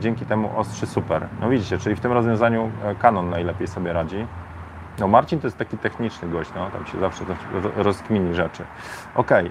[0.00, 1.26] dzięki temu ostrzy super.
[1.40, 4.26] No widzicie, czyli w tym rozwiązaniu e, Canon najlepiej sobie radzi.
[4.98, 7.24] No Marcin to jest taki techniczny gość, no, tam się zawsze
[7.76, 8.64] rozkmini rzeczy.
[9.14, 9.44] Ok, e,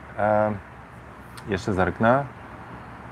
[1.48, 2.26] jeszcze zerknę.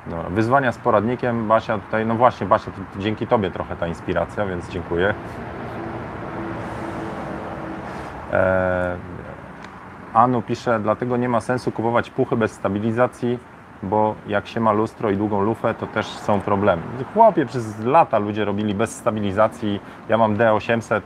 [0.07, 4.45] Dobra, wyzwania z poradnikiem, Basia tutaj, no właśnie Basia, to dzięki Tobie trochę ta inspiracja,
[4.45, 5.13] więc dziękuję.
[8.33, 8.97] E,
[10.13, 13.39] Anu pisze, dlatego nie ma sensu kupować puchy bez stabilizacji,
[13.84, 16.82] bo jak się ma lustro i długą lufę, to też są problemy.
[17.13, 19.80] Chłopie, przez lata ludzie robili bez stabilizacji.
[20.09, 21.01] Ja mam D800 e,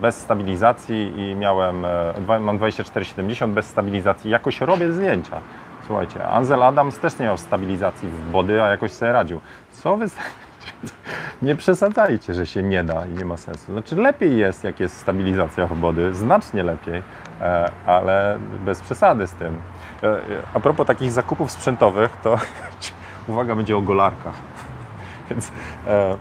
[0.00, 4.30] bez stabilizacji i miałem, e, mam 2470 bez stabilizacji.
[4.30, 5.40] Jakoś robię zdjęcia.
[5.86, 9.40] Słuchajcie, Ansel Adams też nie miał stabilizacji w body, a jakoś sobie radził.
[9.72, 10.06] Co wy...
[11.42, 13.72] Nie przesadzajcie, że się nie da i nie ma sensu.
[13.72, 17.02] Znaczy lepiej jest, jak jest stabilizacja w body, znacznie lepiej,
[17.40, 19.56] e, ale bez przesady z tym.
[20.02, 20.22] E,
[20.54, 22.36] a propos takich zakupów sprzętowych, to
[23.28, 24.34] uwaga będzie o golarkach.
[25.30, 25.52] Więc
[25.86, 26.16] e,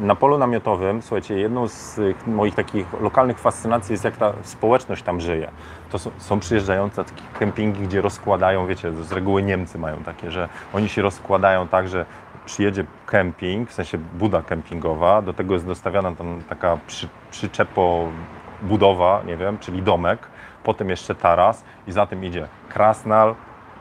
[0.00, 5.20] na polu namiotowym, słuchajcie, jedną z moich takich lokalnych fascynacji jest, jak ta społeczność tam
[5.20, 5.50] żyje.
[5.90, 10.48] To są, są przyjeżdżające takie kempingi, gdzie rozkładają, wiecie, z reguły Niemcy mają takie, że
[10.72, 12.06] oni się rozkładają tak, że
[12.46, 18.08] przyjedzie kemping, w sensie buda kempingowa, do tego jest dostawiana tam taka przy, przyczepo
[18.62, 20.28] budowa, nie wiem, czyli domek,
[20.66, 23.34] potem jeszcze taras i za tym idzie krasnal,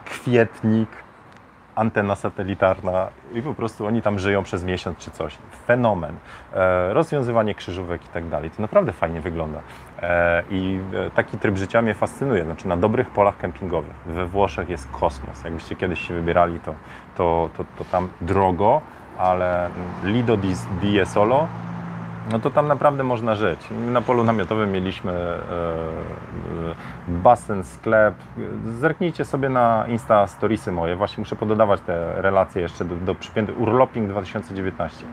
[0.05, 0.89] kwietnik,
[1.75, 5.37] antena satelitarna i po prostu oni tam żyją przez miesiąc czy coś.
[5.67, 6.15] Fenomen.
[6.53, 8.51] E, rozwiązywanie krzyżówek i tak dalej.
[8.51, 9.59] To naprawdę fajnie wygląda.
[10.01, 12.43] E, I e, taki tryb życia mnie fascynuje.
[12.43, 13.95] Znaczy na dobrych polach kempingowych.
[14.05, 15.43] We Włoszech jest kosmos.
[15.43, 16.75] Jakbyście kiedyś się wybierali, to,
[17.17, 18.81] to, to, to tam drogo,
[19.17, 19.69] ale
[20.03, 21.47] Lido di, di Solo
[22.31, 23.59] no to tam naprawdę można żyć.
[23.71, 25.39] Na polu namiotowym mieliśmy e, e,
[27.07, 28.15] basen, sklep.
[28.79, 30.95] Zerknijcie sobie na Insta Storiesy moje.
[30.95, 33.59] Właśnie muszę pododawać te relacje jeszcze do, do przypiętych.
[33.61, 35.05] Urloping 2019.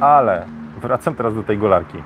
[0.00, 0.46] Ale
[0.80, 1.98] wracam teraz do tej golarki.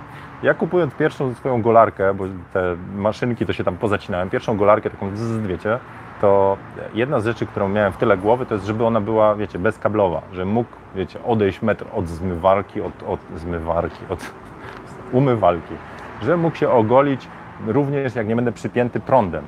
[0.43, 5.17] Ja kupując pierwszą swoją golarkę, bo te maszynki to się tam pozacinałem, pierwszą golarkę taką
[5.17, 5.79] z, wiecie,
[6.25, 6.57] to
[6.95, 10.23] jedna z rzeczy, którą miałem w tyle głowy, to jest, żeby ona była, wiecie, bezkablowa,
[10.33, 14.31] że mógł, wiecie, odejść metr od zmywarki, od, od zmywarki, od
[15.19, 15.75] umywalki,
[16.23, 17.29] że mógł się ogolić
[17.67, 19.45] również jak nie będę przypięty prądem.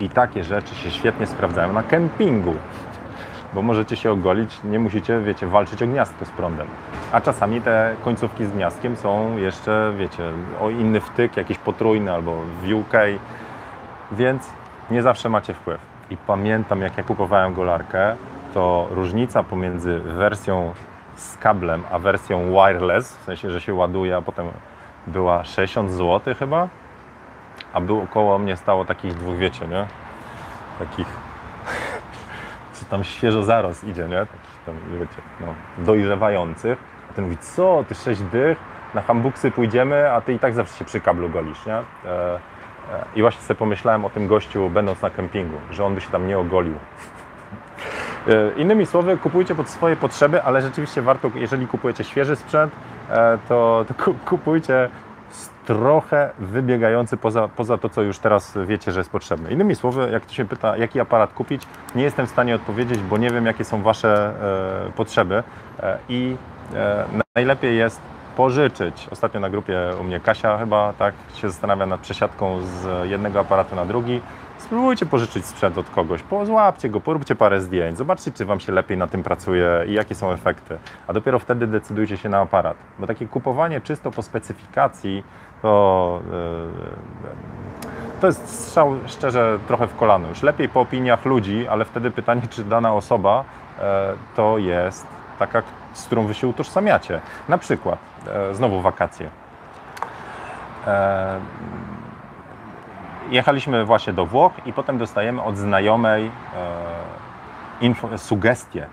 [0.00, 2.54] I takie rzeczy się świetnie sprawdzają na kempingu,
[3.54, 6.66] bo możecie się ogolić, nie musicie, wiecie, walczyć o gniazdko z prądem.
[7.12, 10.22] A czasami te końcówki z gniazdkiem są jeszcze, wiecie,
[10.60, 12.94] o inny wtyk, jakiś potrójny albo w UK,
[14.12, 14.50] więc
[14.90, 15.80] nie zawsze macie wpływ.
[16.10, 18.16] I pamiętam, jak ja kupowałem golarkę,
[18.54, 20.74] to różnica pomiędzy wersją
[21.16, 24.46] z kablem, a wersją wireless, w sensie, że się ładuje, a potem
[25.06, 26.68] była 60 zł chyba,
[27.72, 29.86] a było koło mnie stało takich dwóch, wiecie, nie?
[30.78, 31.06] Takich,
[32.72, 34.18] co tam świeżo zarost idzie, nie?
[34.18, 35.46] Takich tam, wiecie, no,
[35.78, 36.78] dojrzewających.
[37.10, 38.58] A ten mówi, co, ty sześć dych,
[38.94, 41.74] na hambuksy pójdziemy, a ty i tak zawsze się przy kablu golisz, nie?
[41.74, 41.84] E,
[43.14, 46.26] I właśnie sobie pomyślałem o tym gościu, będąc na kempingu, że on by się tam
[46.28, 46.74] nie ogolił.
[48.28, 52.72] E, Innymi słowy, kupujcie pod swoje potrzeby, ale rzeczywiście warto, jeżeli kupujecie świeży sprzęt,
[53.10, 54.88] e, to, to ku- kupujcie
[55.66, 59.50] trochę wybiegający poza, poza to, co już teraz wiecie, że jest potrzebne.
[59.50, 61.62] Innymi słowy, jak ktoś się pyta, jaki aparat kupić,
[61.94, 64.32] nie jestem w stanie odpowiedzieć, bo nie wiem, jakie są Wasze
[64.88, 65.42] e, potrzeby
[65.82, 66.36] e, i
[66.74, 67.04] e,
[67.36, 68.00] najlepiej jest
[68.36, 69.08] pożyczyć.
[69.10, 73.76] Ostatnio na grupie u mnie Kasia chyba tak się zastanawia nad przesiadką z jednego aparatu
[73.76, 74.20] na drugi.
[74.58, 78.98] Spróbujcie pożyczyć sprzęt od kogoś, pozłapcie go, poróbcie parę zdjęć, zobaczcie, czy Wam się lepiej
[78.98, 80.78] na tym pracuje i jakie są efekty.
[81.06, 82.76] A dopiero wtedy decydujcie się na aparat.
[82.98, 85.24] Bo takie kupowanie czysto po specyfikacji
[85.62, 86.20] to,
[87.22, 87.30] yy,
[88.20, 90.28] to jest strzał szczerze trochę w kolano.
[90.28, 93.44] Już lepiej po opiniach ludzi, ale wtedy pytanie, czy dana osoba
[93.78, 95.62] e, to jest taka,
[95.92, 97.20] z którą Wy się utożsamiacie.
[97.48, 99.30] Na przykład, e, znowu wakacje.
[100.86, 101.40] E,
[103.30, 106.30] jechaliśmy właśnie do Włoch i potem dostajemy od znajomej
[108.12, 108.86] e, sugestie.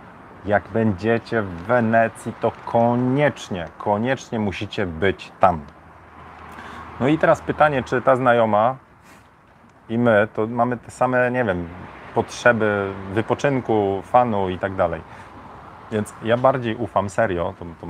[0.45, 5.61] Jak będziecie w Wenecji, to koniecznie, koniecznie musicie być tam.
[6.99, 8.75] No i teraz pytanie, czy ta znajoma
[9.89, 11.67] i my to mamy te same, nie wiem,
[12.15, 15.01] potrzeby wypoczynku, fanu i tak dalej.
[15.93, 17.87] Więc ja bardziej ufam serio, to, to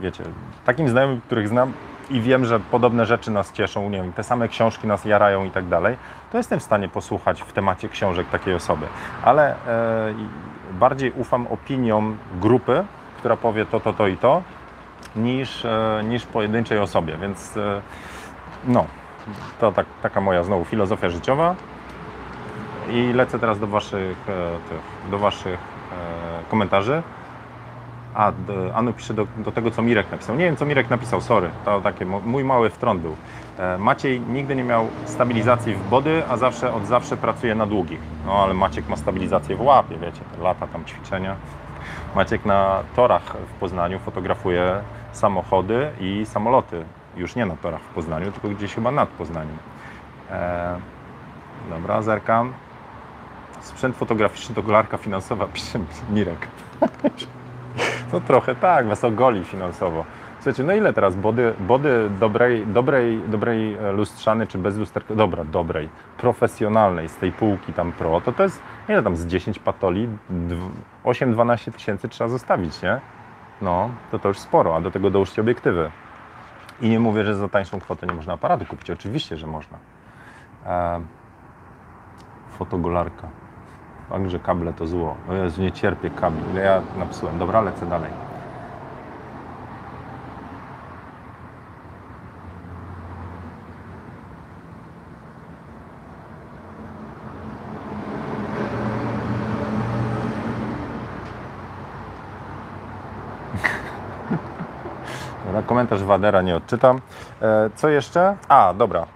[0.00, 0.24] wiecie,
[0.64, 1.72] takim znajomym, których znam
[2.10, 5.50] i wiem, że podobne rzeczy nas cieszą, nie wiem, te same książki nas jarają i
[5.50, 5.96] tak dalej,
[6.32, 8.86] to jestem w stanie posłuchać w temacie książek takiej osoby.
[9.22, 10.14] Ale e,
[10.72, 12.84] bardziej ufam opiniom grupy,
[13.18, 14.42] która powie to, to, to i to,
[15.16, 17.16] niż, e, niż pojedynczej osobie.
[17.16, 17.82] Więc e,
[18.64, 18.86] no,
[19.60, 21.54] to tak, taka moja znowu filozofia życiowa.
[22.90, 27.02] I lecę teraz do Waszych, e, do waszych e, komentarzy.
[28.14, 30.36] A, do, Anu pisze do, do tego, co Mirek napisał.
[30.36, 31.50] Nie wiem, co Mirek napisał, sorry.
[31.64, 33.16] To taki mój mały wtrąd był.
[33.58, 38.00] E, Maciej nigdy nie miał stabilizacji w body, a zawsze od zawsze pracuje na długich.
[38.26, 41.36] No ale Maciek ma stabilizację w łapie, wiecie, lata tam ćwiczenia.
[42.16, 44.80] Maciek na torach w Poznaniu fotografuje
[45.12, 46.84] samochody i samoloty.
[47.16, 49.58] Już nie na torach w Poznaniu, tylko gdzieś chyba nad Poznaniem.
[50.30, 50.76] E,
[51.70, 52.52] dobra, zerkam.
[53.60, 55.78] Sprzęt fotograficzny to golarka finansowa, pisze
[56.10, 56.48] Mirek.
[58.12, 60.04] No trochę tak, was ogoli finansowo.
[60.42, 65.44] Słuchajcie, no ile teraz body, body dobrej, dobrej, dobrej e, lustrzany czy bez lusterka, dobra,
[65.44, 70.08] dobrej, profesjonalnej z tej półki tam pro, to to jest, ile tam z 10 patoli,
[71.04, 73.00] 8-12 tysięcy trzeba zostawić, nie?
[73.60, 75.90] No, to to już sporo, a do tego dołóżcie obiektywy.
[76.80, 79.78] I nie mówię, że za tańszą kwotę nie można aparatu kupić, oczywiście, że można.
[80.66, 81.00] E,
[82.58, 83.41] fotogolarka.
[84.08, 85.16] Fakt, że kable to zło.
[85.30, 86.42] O Jezu, nie cierpię kabli.
[86.64, 87.38] Ja napsułem.
[87.38, 88.10] Dobra, lecę dalej.
[105.66, 107.00] Komentarz Wadera nie odczytam.
[107.42, 108.36] E, co jeszcze?
[108.48, 109.06] A, dobra.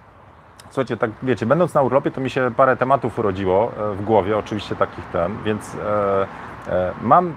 [0.77, 4.37] Słuchajcie, tak wiecie, będąc na urlopie, to mi się parę tematów urodziło e, w głowie,
[4.37, 6.27] oczywiście takich ten, więc e,
[6.67, 7.33] e, mam,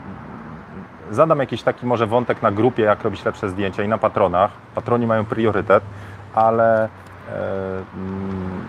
[1.11, 4.51] zadam jakiś taki może wątek na grupie, jak robić lepsze zdjęcia i na patronach.
[4.75, 5.85] Patroni mają priorytet,
[6.35, 6.89] ale e,
[7.97, 8.67] mm,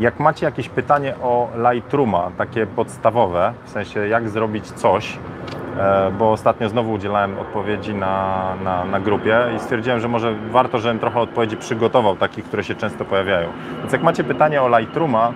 [0.00, 5.18] jak macie jakieś pytanie o Lightrooma, takie podstawowe, w sensie jak zrobić coś,
[6.18, 10.98] bo ostatnio znowu udzielałem odpowiedzi na, na, na grupie i stwierdziłem, że może warto, żebym
[10.98, 13.48] trochę odpowiedzi przygotował, takich, które się często pojawiają.
[13.80, 15.32] Więc jak macie pytanie o Lightrooma,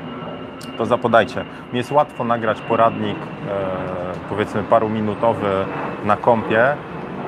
[0.79, 1.45] to zapodajcie.
[1.73, 5.51] Mi jest łatwo nagrać poradnik, e, powiedzmy paru minutowy
[6.05, 6.77] na kompie,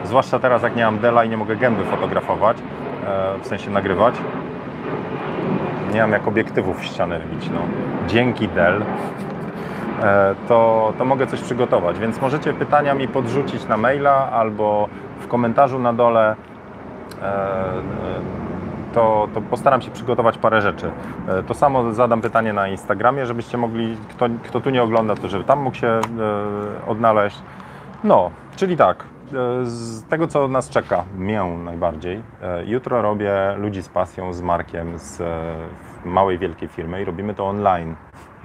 [0.05, 4.14] zwłaszcza teraz jak nie mam Dela i nie mogę gęby fotografować, e, w sensie nagrywać.
[5.93, 7.51] Nie mam jak obiektywów w ścianę wbić.
[7.51, 7.61] No.
[8.09, 9.36] Dzięki Dell e,
[10.49, 11.99] to, to mogę coś przygotować.
[11.99, 14.88] Więc możecie pytania mi podrzucić na maila albo
[15.20, 16.36] w komentarzu na dole.
[17.22, 18.47] E, e,
[18.97, 20.90] to, to postaram się przygotować parę rzeczy.
[21.28, 25.28] E, to samo zadam pytanie na Instagramie, żebyście mogli, kto, kto tu nie ogląda, to
[25.28, 26.01] żeby tam mógł się e,
[26.86, 27.42] odnaleźć.
[28.05, 32.22] No, czyli tak, e, z tego co nas czeka, mię najbardziej.
[32.64, 35.22] Jutro robię Ludzi z pasją, z Markiem, z
[36.05, 37.94] małej, wielkiej firmy i robimy to online.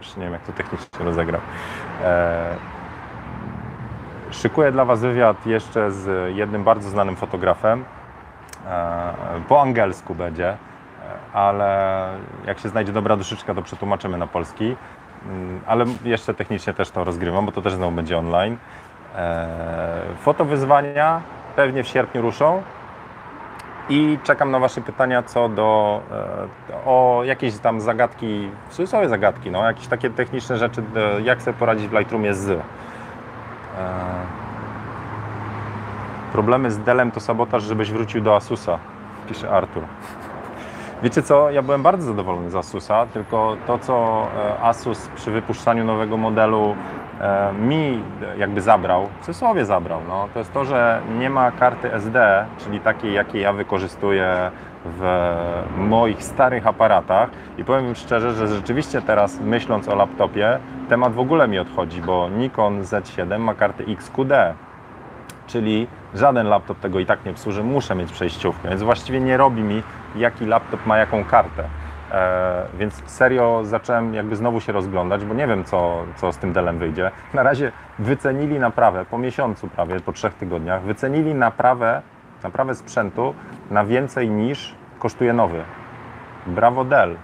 [0.01, 1.41] Jeszcze nie wiem, jak to technicznie rozegrać.
[4.31, 7.85] Szykuję dla Was wywiad jeszcze z jednym bardzo znanym fotografem,
[8.67, 9.13] E,
[9.47, 10.57] po angielsku będzie, e,
[11.33, 12.07] ale
[12.45, 14.75] jak się znajdzie dobra duszyczka, to przetłumaczymy na polski.
[15.25, 18.57] Mm, ale jeszcze technicznie też to rozgrywam, bo to też znowu będzie online.
[19.15, 19.47] E,
[20.21, 21.21] fotowyzwania
[21.55, 22.61] pewnie w sierpniu ruszą.
[23.91, 26.01] I czekam na Wasze pytania co do
[26.85, 30.83] o jakieś tam zagadki, w cudzysłowie zagadki, no, jakieś takie techniczne rzeczy,
[31.23, 32.59] jak sobie poradzić w Lightroomie z.
[36.31, 38.79] Problemy z Delem to sabotaż, żebyś wrócił do Asusa,
[39.27, 39.83] pisze Artur.
[41.03, 45.85] Wiecie co, ja byłem bardzo zadowolony z Asusa, tylko to, co e, Asus przy wypuszczaniu
[45.85, 47.00] nowego modelu e,
[47.59, 48.03] mi
[48.38, 52.80] jakby zabrał, w cudzysłowie zabrał, no, to jest to, że nie ma karty SD, czyli
[52.80, 54.51] takiej, jakiej ja wykorzystuję
[54.86, 55.03] w
[55.78, 57.30] moich starych aparatach.
[57.57, 60.59] I powiem szczerze, że rzeczywiście teraz myśląc o laptopie,
[60.89, 64.32] temat w ogóle mi odchodzi, bo Nikon Z7 ma kartę XQD,
[65.47, 69.62] czyli żaden laptop tego i tak nie obsłuży, muszę mieć przejściówkę, więc właściwie nie robi
[69.62, 69.84] mi,
[70.16, 71.64] jaki laptop ma jaką kartę.
[72.12, 76.53] E, więc serio zacząłem jakby znowu się rozglądać, bo nie wiem, co, co z tym
[76.53, 77.12] Delem wyjdzie.
[77.34, 82.01] Na razie wycenili naprawę, po miesiącu prawie, po trzech tygodniach, wycenili naprawę,
[82.43, 83.34] naprawę sprzętu
[83.72, 85.64] na więcej niż kosztuje nowy.
[86.47, 87.16] Brawo Dell.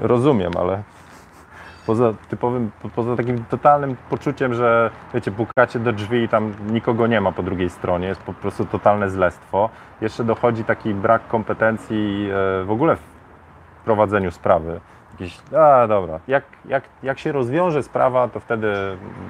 [0.00, 0.82] Rozumiem, ale
[1.86, 7.20] poza typowym, poza takim totalnym poczuciem, że wiecie, pukacie do drzwi i tam nikogo nie
[7.20, 9.70] ma po drugiej stronie, jest po prostu totalne zlestwo.
[10.00, 13.11] Jeszcze dochodzi taki brak kompetencji e, w ogóle w
[13.84, 14.80] prowadzeniu sprawy.
[15.12, 18.72] Jakieś, a dobra, jak, jak, jak się rozwiąże sprawa, to wtedy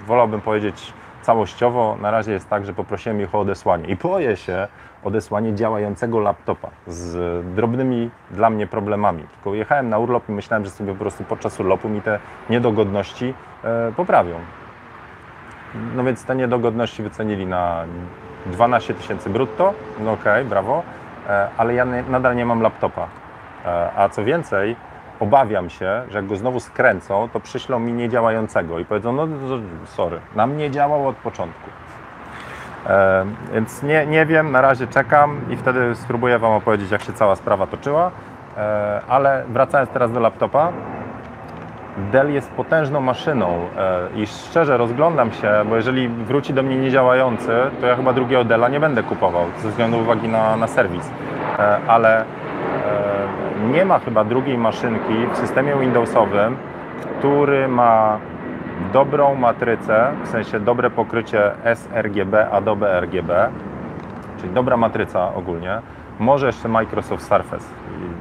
[0.07, 0.93] wolałbym powiedzieć
[1.23, 1.97] całościowo.
[2.01, 4.69] Na razie jest tak, że poprosiłem ich o odesłanie i boję się,
[5.05, 9.23] odesłanie działającego laptopa z drobnymi dla mnie problemami.
[9.23, 12.19] Tylko jechałem na urlop i myślałem, że sobie po prostu podczas urlopu mi te
[12.51, 13.35] niedogodności
[13.65, 14.35] e, poprawią.
[15.97, 17.85] No więc te niedogodności wycenili na
[18.47, 19.75] 12 tysięcy brutto.
[20.01, 20.83] No okej, okay, brawo,
[21.29, 23.22] e, ale ja nadal nie mam laptopa.
[23.67, 24.77] E, a co więcej,
[25.21, 29.29] obawiam się, że jak go znowu skręcą, to przyślą mi niedziałającego i powiedzą, no
[29.85, 31.71] sorry, nam nie działał od początku.
[32.87, 37.13] E, więc nie, nie wiem, na razie czekam i wtedy spróbuję Wam opowiedzieć, jak się
[37.13, 38.11] cała sprawa toczyła.
[38.57, 40.73] E, ale wracając teraz do laptopa,
[42.13, 43.69] Dell jest potężną maszyną
[44.17, 48.69] i szczerze rozglądam się, bo jeżeli wróci do mnie niedziałający, to ja chyba drugiego Della
[48.69, 51.11] nie będę kupował ze względu uwagi na, na serwis.
[51.89, 52.25] Ale
[53.71, 56.57] nie ma chyba drugiej maszynki w systemie Windowsowym,
[57.19, 58.19] który ma
[58.93, 63.49] dobrą matrycę, w sensie dobre pokrycie sRGB, Adobe RGB,
[64.41, 65.79] czyli dobra matryca ogólnie.
[66.19, 67.67] Może jeszcze Microsoft Surface.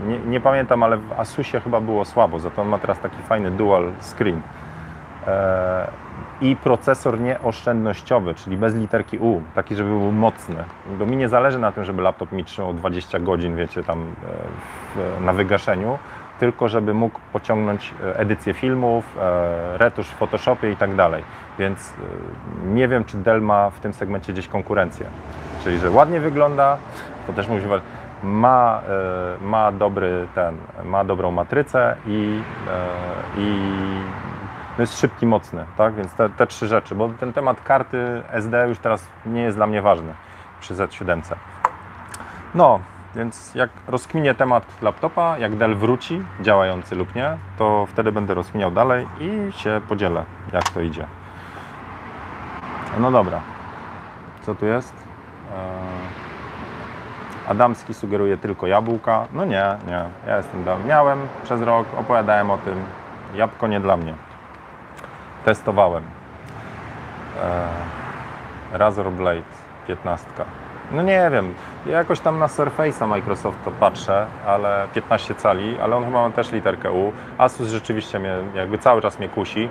[0.08, 3.22] Nie, nie, pamiętam, ale w Asusie chyba było słabo, za to on ma teraz taki
[3.22, 4.42] fajny dual screen.
[6.42, 10.64] I procesor nieoszczędnościowy, czyli bez literki U, taki, żeby był mocny.
[11.00, 14.06] Bo mi nie zależy na tym, żeby laptop mi trzymał 20 godzin, wiecie, tam e,
[14.96, 16.00] w, na wygaszeniu,
[16.40, 21.24] tylko żeby mógł pociągnąć e, edycję filmów, e, retusz w Photoshopie i tak dalej.
[21.60, 21.94] Więc
[22.66, 25.06] nie wiem, czy Dell ma w tym segmencie gdzieś konkurencję.
[25.64, 26.78] Czyli, że ładnie wygląda,
[27.28, 27.66] to też musi
[28.24, 28.82] ma,
[29.42, 32.42] ma dobry ten, ma dobrą matrycę i,
[33.38, 33.60] i
[34.78, 35.94] no jest szybki, mocny, tak?
[35.96, 39.68] Więc te, te trzy rzeczy, bo ten temat karty SD już teraz nie jest dla
[39.68, 40.14] mnie ważny
[40.60, 41.22] przy Z7.
[42.56, 42.80] No,
[43.16, 48.72] więc jak rozkminię temat laptopa, jak Dell wróci, działający lub nie, to wtedy będę rozkminiał
[48.72, 51.08] dalej i się podzielę, jak to idzie.
[53.00, 53.42] No dobra.
[54.42, 54.94] Co tu jest?
[57.48, 59.28] E, Adamski sugeruje tylko jabłka.
[59.34, 60.06] No nie, nie.
[60.28, 60.66] Ja jestem.
[60.88, 62.84] Miałem przez rok, opowiadałem o tym.
[63.36, 64.14] Jabłko nie dla mnie.
[65.46, 66.04] Testowałem.
[68.74, 69.42] E, Razor Blade
[69.88, 70.28] 15.
[70.92, 71.54] No nie wiem,
[71.86, 76.36] ja jakoś tam na Surface'a Microsoft to patrzę, ale 15 cali, ale on chyba ma
[76.36, 77.14] też literkę U.
[77.38, 79.70] Asus rzeczywiście mnie, jakby cały czas mnie kusi,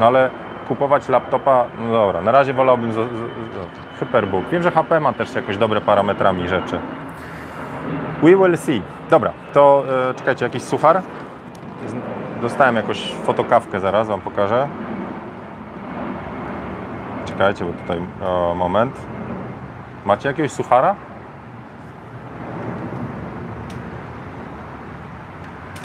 [0.00, 0.30] no ale
[0.68, 4.48] kupować laptopa, no dobra, na razie wolałbym z, z, z, Hyperbook.
[4.48, 6.78] Wiem, że HP ma też jakoś dobre parametrami rzeczy.
[8.22, 8.82] We will see.
[9.10, 11.02] Dobra, to e, czekajcie, jakiś suchar?
[12.44, 14.68] Dostałem jakąś fotokawkę, zaraz Wam pokażę.
[17.24, 19.00] Czekajcie, bo tutaj o, moment.
[20.04, 20.94] Macie jakiegoś suchara?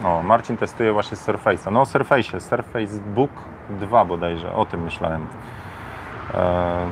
[0.03, 1.71] O, Marcin testuje właśnie Surface'a.
[1.71, 3.31] No, Surface, Surface Book
[3.69, 5.27] 2 bodajże, o tym myślałem.
[6.33, 6.89] Eee,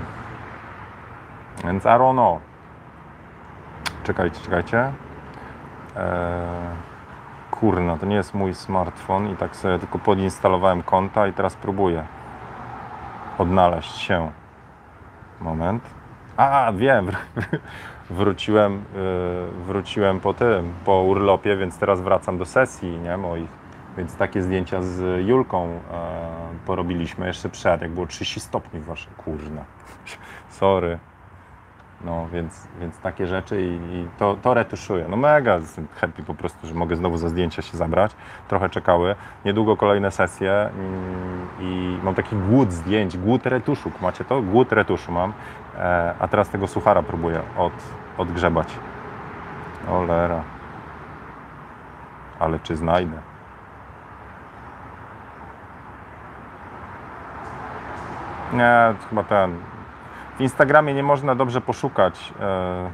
[1.63, 2.39] więc I don't know.
[4.03, 4.91] Czekajcie, czekajcie.
[5.97, 6.86] Eee,
[7.59, 12.03] kurna, to nie jest mój smartfon i tak sobie tylko podinstalowałem konta i teraz próbuję
[13.37, 14.31] odnaleźć się.
[15.41, 15.83] Moment.
[16.37, 17.11] A, wiem,
[18.09, 23.49] wróciłem, yy, wróciłem po tym, po urlopie, więc teraz wracam do sesji, nie, moich.
[23.97, 25.79] Więc takie zdjęcia z Julką e,
[26.65, 29.65] porobiliśmy jeszcze przed, jak było 30 stopni w waszej kurna.
[30.49, 30.99] Sorry.
[32.01, 35.05] No, więc, więc takie rzeczy i, i to, to retuszuję.
[35.09, 38.11] No mega jestem happy po prostu, że mogę znowu za zdjęcia się zabrać.
[38.47, 39.15] Trochę czekały.
[39.45, 43.91] Niedługo kolejne sesje mm, i mam taki głód zdjęć, głód retuszu.
[44.01, 44.41] Macie to?
[44.41, 45.33] Głód retuszu mam.
[45.77, 47.73] E, a teraz tego suchara próbuję od,
[48.17, 48.67] odgrzebać.
[49.91, 50.43] Olera.
[52.39, 53.17] Ale czy znajdę?
[58.53, 59.59] Nie, chyba ten.
[60.37, 62.33] W Instagramie nie można dobrze poszukać.
[62.39, 62.91] E...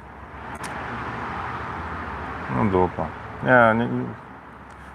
[2.56, 3.06] No dupa.
[3.44, 4.04] Nie, nie, nie.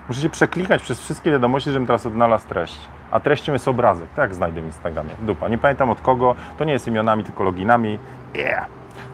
[0.09, 2.89] Musicie przeklikać przez wszystkie wiadomości, żebym teraz odnalazł treść.
[3.11, 4.09] A treścią jest obrazek.
[4.17, 5.11] Tak znajdę w Instagramie.
[5.21, 5.49] Dupa.
[5.49, 6.35] Nie pamiętam od kogo.
[6.59, 7.99] To nie jest imionami, tylko loginami.
[8.35, 8.67] Yeah.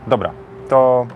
[0.07, 0.31] Dobra,
[0.69, 1.07] to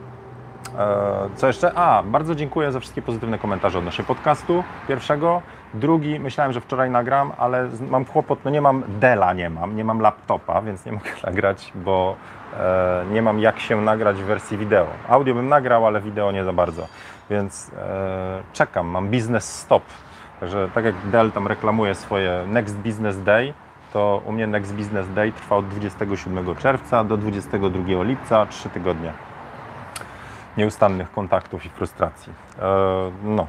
[0.78, 1.72] e, co jeszcze?
[1.74, 5.42] A, bardzo dziękuję za wszystkie pozytywne komentarze odnośnie podcastu pierwszego.
[5.74, 9.84] Drugi, myślałem, że wczoraj nagram, ale mam kłopot, no nie mam Dela, nie mam, nie
[9.84, 12.16] mam laptopa, więc nie mogę nagrać, bo
[12.60, 14.86] e, nie mam jak się nagrać w wersji wideo.
[15.08, 16.86] Audio bym nagrał, ale wideo nie za bardzo,
[17.30, 19.82] więc e, czekam, mam business stop.
[20.40, 23.54] Także tak jak Dell tam reklamuje swoje Next Business Day,
[23.92, 29.12] to u mnie Next Business Day trwa od 27 czerwca do 22 lipca, 3 tygodnie
[30.56, 32.32] nieustannych kontaktów i frustracji.
[32.58, 33.46] E, no.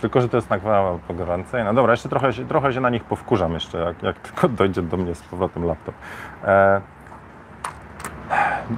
[0.00, 1.64] Tylko, że to jest nagrana pogoręcej.
[1.74, 5.14] Dobra, jeszcze trochę, trochę się na nich powkurzam jeszcze, jak, jak tylko dojdzie do mnie
[5.14, 5.94] z powrotem laptop.
[6.44, 6.80] E,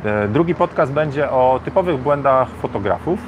[0.05, 3.19] e, drugi podcast będzie o typowych błędach fotografów,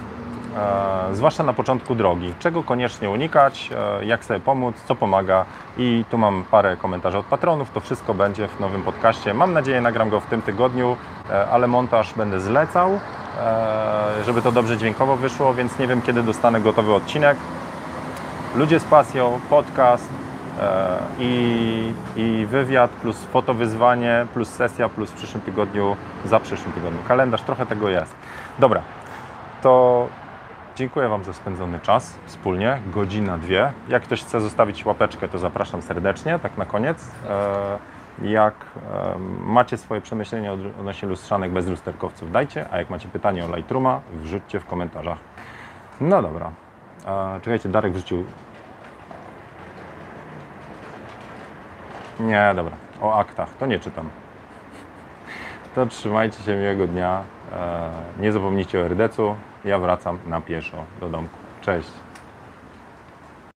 [0.57, 2.35] e, zwłaszcza na początku drogi.
[2.39, 3.71] Czego koniecznie unikać,
[4.01, 5.45] e, jak sobie pomóc, co pomaga
[5.77, 7.71] i tu mam parę komentarzy od patronów.
[7.71, 9.35] To wszystko będzie w nowym podcaście.
[9.35, 10.97] Mam nadzieję, nagram go w tym tygodniu,
[11.31, 13.01] e, ale montaż będę zlecał,
[13.41, 17.37] e, żeby to dobrze dźwiękowo wyszło, więc nie wiem, kiedy dostanę gotowy odcinek.
[18.57, 20.09] Ludzie z pasją, podcast
[20.61, 26.99] e, i, i wywiad, plus fotowyzwanie, plus sesja, plus w przyszłym tygodniu, za przyszłym tygodniu.
[27.09, 28.15] Kalendarz, trochę tego jest.
[28.59, 28.83] Dobra,
[29.63, 30.07] to
[30.77, 33.73] dziękuję Wam za spędzony czas wspólnie, godzina, dwie.
[33.89, 37.11] Jak ktoś chce zostawić łapeczkę, to zapraszam serdecznie, tak na koniec.
[37.31, 37.79] E,
[38.23, 43.45] Jak e, macie swoje przemyślenia od- odnośnie lustrzanek bez lusterkowców, dajcie, a jak macie pytanie
[43.45, 45.19] o Lightrooma, wrzućcie w komentarzach.
[46.01, 46.51] No dobra.
[47.07, 48.25] E, czekajcie, Darek wrzucił.
[52.21, 52.77] Nie, dobra.
[53.01, 53.49] O aktach.
[53.61, 54.11] To nie czytam.
[55.75, 57.25] To trzymajcie się miłego dnia.
[57.53, 59.37] E, nie zapomnijcie o RDC-u.
[59.65, 61.37] Ja wracam na pieszo do domku.
[61.61, 62.02] Cześć.